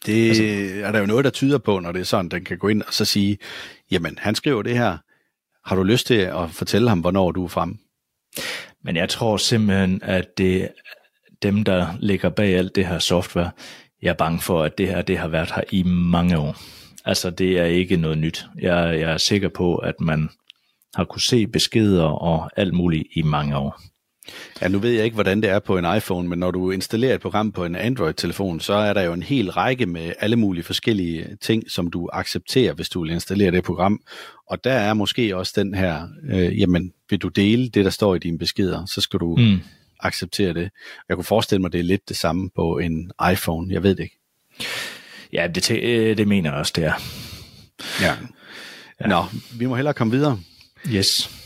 [0.06, 0.43] Det altså,
[0.84, 2.82] er der jo noget, der tyder på, når det er sådan, den kan gå ind
[2.82, 3.38] og så sige,
[3.91, 4.98] jamen, han skriver det her,
[5.66, 7.78] Har du lyst til at fortælle ham, hvornår du er fremme?
[8.84, 10.70] Men jeg tror simpelthen, at det
[11.41, 13.52] dem, der ligger bag alt det her software,
[14.02, 16.56] jeg er bange for, at det her det har været her i mange år.
[17.06, 18.45] Altså, det er ikke noget nyt.
[18.60, 20.30] Jeg, jeg er sikker på, at man
[20.95, 23.82] har kunne se beskeder og alt muligt i mange år.
[24.61, 27.15] Ja, nu ved jeg ikke, hvordan det er på en iPhone, men når du installerer
[27.15, 30.63] et program på en Android-telefon, så er der jo en hel række med alle mulige
[30.63, 34.01] forskellige ting, som du accepterer, hvis du vil installere det program.
[34.47, 38.15] Og der er måske også den her, øh, jamen, vil du dele det, der står
[38.15, 39.59] i dine beskeder, så skal du mm.
[39.99, 40.69] acceptere det.
[41.09, 43.73] Jeg kunne forestille mig, det er lidt det samme på en iPhone.
[43.73, 44.17] Jeg ved det ikke.
[45.34, 46.93] Ja, det, øh, det mener jeg også, det er.
[48.01, 48.15] Ja.
[49.01, 49.07] ja.
[49.07, 49.25] Nå,
[49.59, 50.39] vi må hellere komme videre.
[50.93, 51.36] Yes.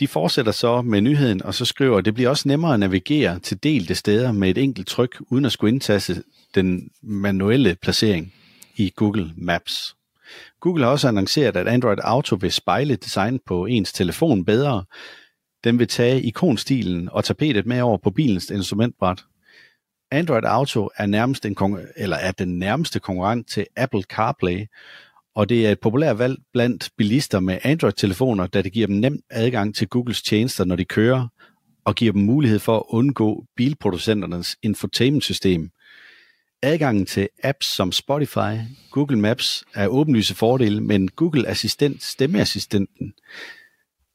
[0.00, 3.38] De fortsætter så med nyheden, og så skriver, at det bliver også nemmere at navigere
[3.38, 6.22] til delte steder med et enkelt tryk, uden at skulle indtaste
[6.54, 8.34] den manuelle placering
[8.76, 9.96] i Google Maps.
[10.60, 14.84] Google har også annonceret, at Android Auto vil spejle design på ens telefon bedre.
[15.64, 19.24] Den vil tage ikonstilen og tapetet med over på bilens instrumentbræt.
[20.10, 21.56] Android Auto er, nærmest en
[21.96, 24.66] eller er den nærmeste konkurrent til Apple CarPlay,
[25.38, 29.20] og det er et populært valg blandt bilister med Android-telefoner, da det giver dem nem
[29.30, 31.28] adgang til Googles tjenester, når de kører,
[31.84, 35.70] og giver dem mulighed for at undgå bilproducenternes infotainment-system.
[36.62, 38.58] Adgangen til apps som Spotify,
[38.90, 43.12] Google Maps er åbenlyse fordele, men Google Assistent, stemmeassistenten,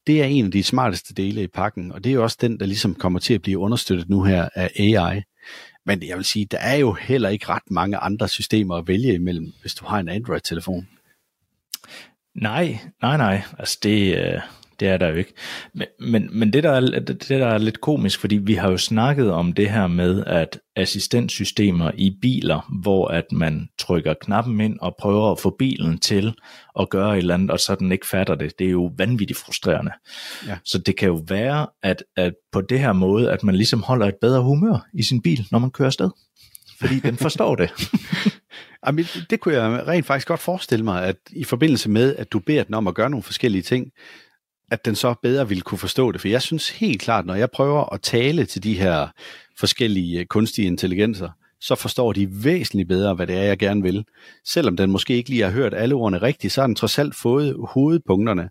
[0.06, 2.60] det er en af de smarteste dele i pakken, og det er jo også den,
[2.60, 5.22] der ligesom kommer til at blive understøttet nu her af AI.
[5.86, 9.14] Men jeg vil sige, der er jo heller ikke ret mange andre systemer at vælge
[9.14, 10.88] imellem, hvis du har en Android-telefon.
[12.34, 13.42] Nej, nej, nej.
[13.58, 14.40] Altså det, øh,
[14.80, 15.32] det er der jo ikke.
[15.74, 18.76] Men, men, men det, der er, det, der er lidt komisk, fordi vi har jo
[18.76, 24.78] snakket om det her med, at assistentsystemer i biler, hvor at man trykker knappen ind
[24.80, 26.34] og prøver at få bilen til
[26.80, 29.38] at gøre et eller andet, og så den ikke fatter det, det er jo vanvittigt
[29.38, 29.92] frustrerende.
[30.46, 30.56] Ja.
[30.64, 34.06] Så det kan jo være, at, at på det her måde, at man ligesom holder
[34.06, 36.10] et bedre humør i sin bil, når man kører afsted.
[36.80, 37.70] Fordi den forstår det.
[38.86, 42.38] Jamen, det kunne jeg rent faktisk godt forestille mig, at i forbindelse med, at du
[42.38, 43.90] beder den om at gøre nogle forskellige ting,
[44.70, 46.20] at den så bedre ville kunne forstå det.
[46.20, 49.08] For jeg synes helt klart, når jeg prøver at tale til de her
[49.58, 51.30] forskellige øh, kunstige intelligenser,
[51.60, 54.04] så forstår de væsentligt bedre, hvad det er, jeg gerne vil.
[54.44, 57.14] Selvom den måske ikke lige har hørt alle ordene rigtigt, så har den trods alt
[57.16, 58.48] fået hovedpunkterne,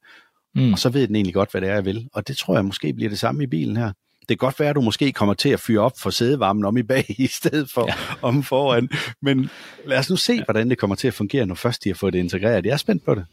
[0.56, 0.74] mm.
[0.74, 2.08] og så ved den egentlig godt, hvad det er, jeg vil.
[2.14, 3.92] Og det tror jeg måske bliver det samme i bilen her.
[4.30, 6.78] Det kan godt være, at du måske kommer til at fyre op for sædevarmen om
[6.78, 7.94] i bag, i stedet for ja.
[8.22, 8.90] om foran.
[9.22, 9.50] Men
[9.86, 12.14] lad os nu se, hvordan det kommer til at fungere, når først de har fået
[12.14, 12.66] det integreret.
[12.66, 13.26] Jeg er spændt på det.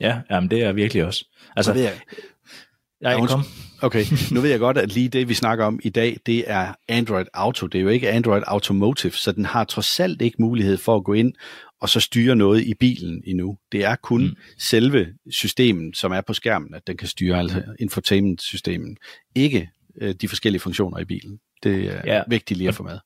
[0.00, 1.24] Ja, jamen det er virkelig også.
[1.56, 1.92] Altså, det er,
[3.02, 3.40] Ja, kom.
[3.82, 6.74] Okay, nu ved jeg godt, at lige det, vi snakker om i dag, det er
[6.88, 7.66] Android Auto.
[7.66, 11.04] Det er jo ikke Android Automotive, så den har trods alt ikke mulighed for at
[11.04, 11.32] gå ind
[11.80, 13.58] og så styre noget i bilen endnu.
[13.72, 14.36] Det er kun mm.
[14.58, 18.98] selve systemet, som er på skærmen, at den kan styre, altså infotainment-systemet.
[19.34, 19.70] Ikke
[20.00, 21.38] øh, de forskellige funktioner i bilen.
[21.62, 22.22] Det er ja.
[22.28, 22.98] vigtigt lige at få med.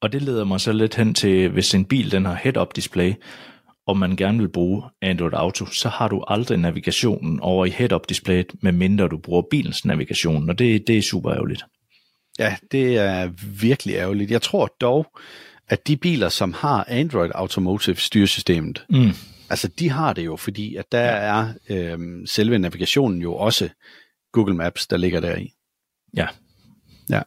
[0.00, 3.14] Og det leder mig så lidt hen til, hvis en bil den har head-up display,
[3.86, 8.08] og man gerne vil bruge Android Auto, så har du aldrig navigationen over i head-up
[8.08, 11.64] displayet, medmindre du bruger bilens navigation, og det, det er super ærgerligt.
[12.38, 13.30] Ja, det er
[13.60, 14.30] virkelig ærgerligt.
[14.30, 15.06] Jeg tror dog,
[15.68, 19.10] at de biler, som har Android Automotive styresystemet, mm.
[19.50, 21.06] altså de har det jo, fordi at der ja.
[21.08, 23.68] er øhm, selve navigationen jo også
[24.32, 25.52] Google Maps, der ligger der i.
[26.16, 26.26] Ja.
[27.10, 27.22] Ja.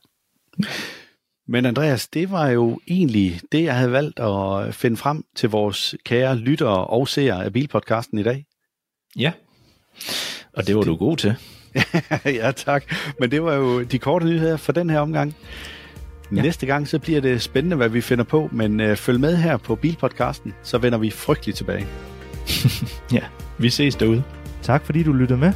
[1.47, 5.95] Men Andreas, det var jo egentlig det, jeg havde valgt at finde frem til vores
[6.05, 8.45] kære lyttere og seere af Bilpodcasten i dag.
[9.15, 9.31] Ja,
[10.53, 10.87] og det var det...
[10.87, 11.35] du god til.
[12.25, 12.83] ja, tak.
[13.19, 15.35] Men det var jo de korte nyheder for den her omgang.
[16.35, 16.41] Ja.
[16.41, 19.57] Næste gang så bliver det spændende, hvad vi finder på, men øh, følg med her
[19.57, 21.87] på Bilpodcasten, så vender vi frygteligt tilbage.
[23.17, 23.23] ja,
[23.57, 24.23] vi ses derude.
[24.61, 25.53] Tak fordi du lyttede med.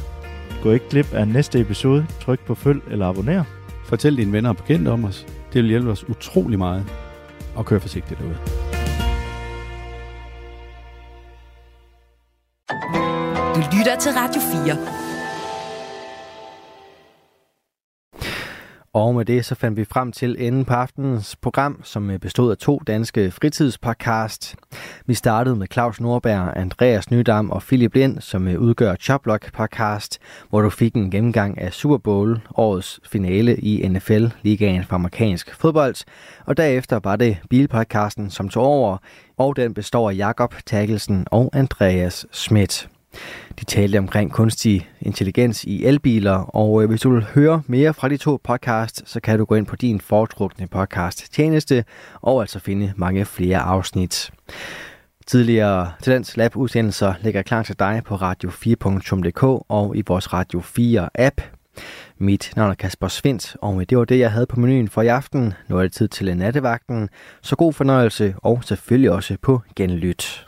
[0.62, 2.06] Gå ikke glip af næste episode.
[2.20, 3.44] Tryk på følg eller abonner.
[3.84, 5.26] Fortæl dine venner og bekendte om os.
[5.52, 6.84] Det vil hjælpe os utrolig meget.
[7.54, 8.36] Og kør forsigtigt derude.
[13.54, 15.07] Du lytter til Radio 4.
[18.98, 22.50] Og med det så fandt vi frem til enden på aftenens program, som øh, bestod
[22.50, 24.56] af to danske fritidspodcast.
[25.06, 30.18] Vi startede med Claus Nordberg, Andreas Nydam og Philip Lind, som øh, udgør Choplock podcast,
[30.50, 35.54] hvor du fik en gennemgang af Super Bowl, årets finale i NFL, ligaen for amerikansk
[35.54, 36.04] fodbold.
[36.46, 38.96] Og derefter var det Bilpodcasten, som tog over,
[39.36, 42.88] og den består af Jakob Takkelsen og Andreas Schmidt.
[43.60, 48.08] De talte omkring kunstig intelligens i elbiler, og øh, hvis du vil høre mere fra
[48.08, 51.84] de to podcast, så kan du gå ind på din foretrukne podcast tjeneste
[52.20, 54.30] og altså finde mange flere afsnit.
[55.26, 61.08] Tidligere Talents Lab udsendelser ligger klar til dig på radio4.dk og i vores Radio 4
[61.14, 61.40] app.
[62.18, 65.06] Mit navn er Kasper Svindt, og det var det, jeg havde på menuen for i
[65.06, 65.54] aften.
[65.68, 67.08] Nu er det tid til nattevagten,
[67.42, 70.47] så god fornøjelse og selvfølgelig også på genlyt.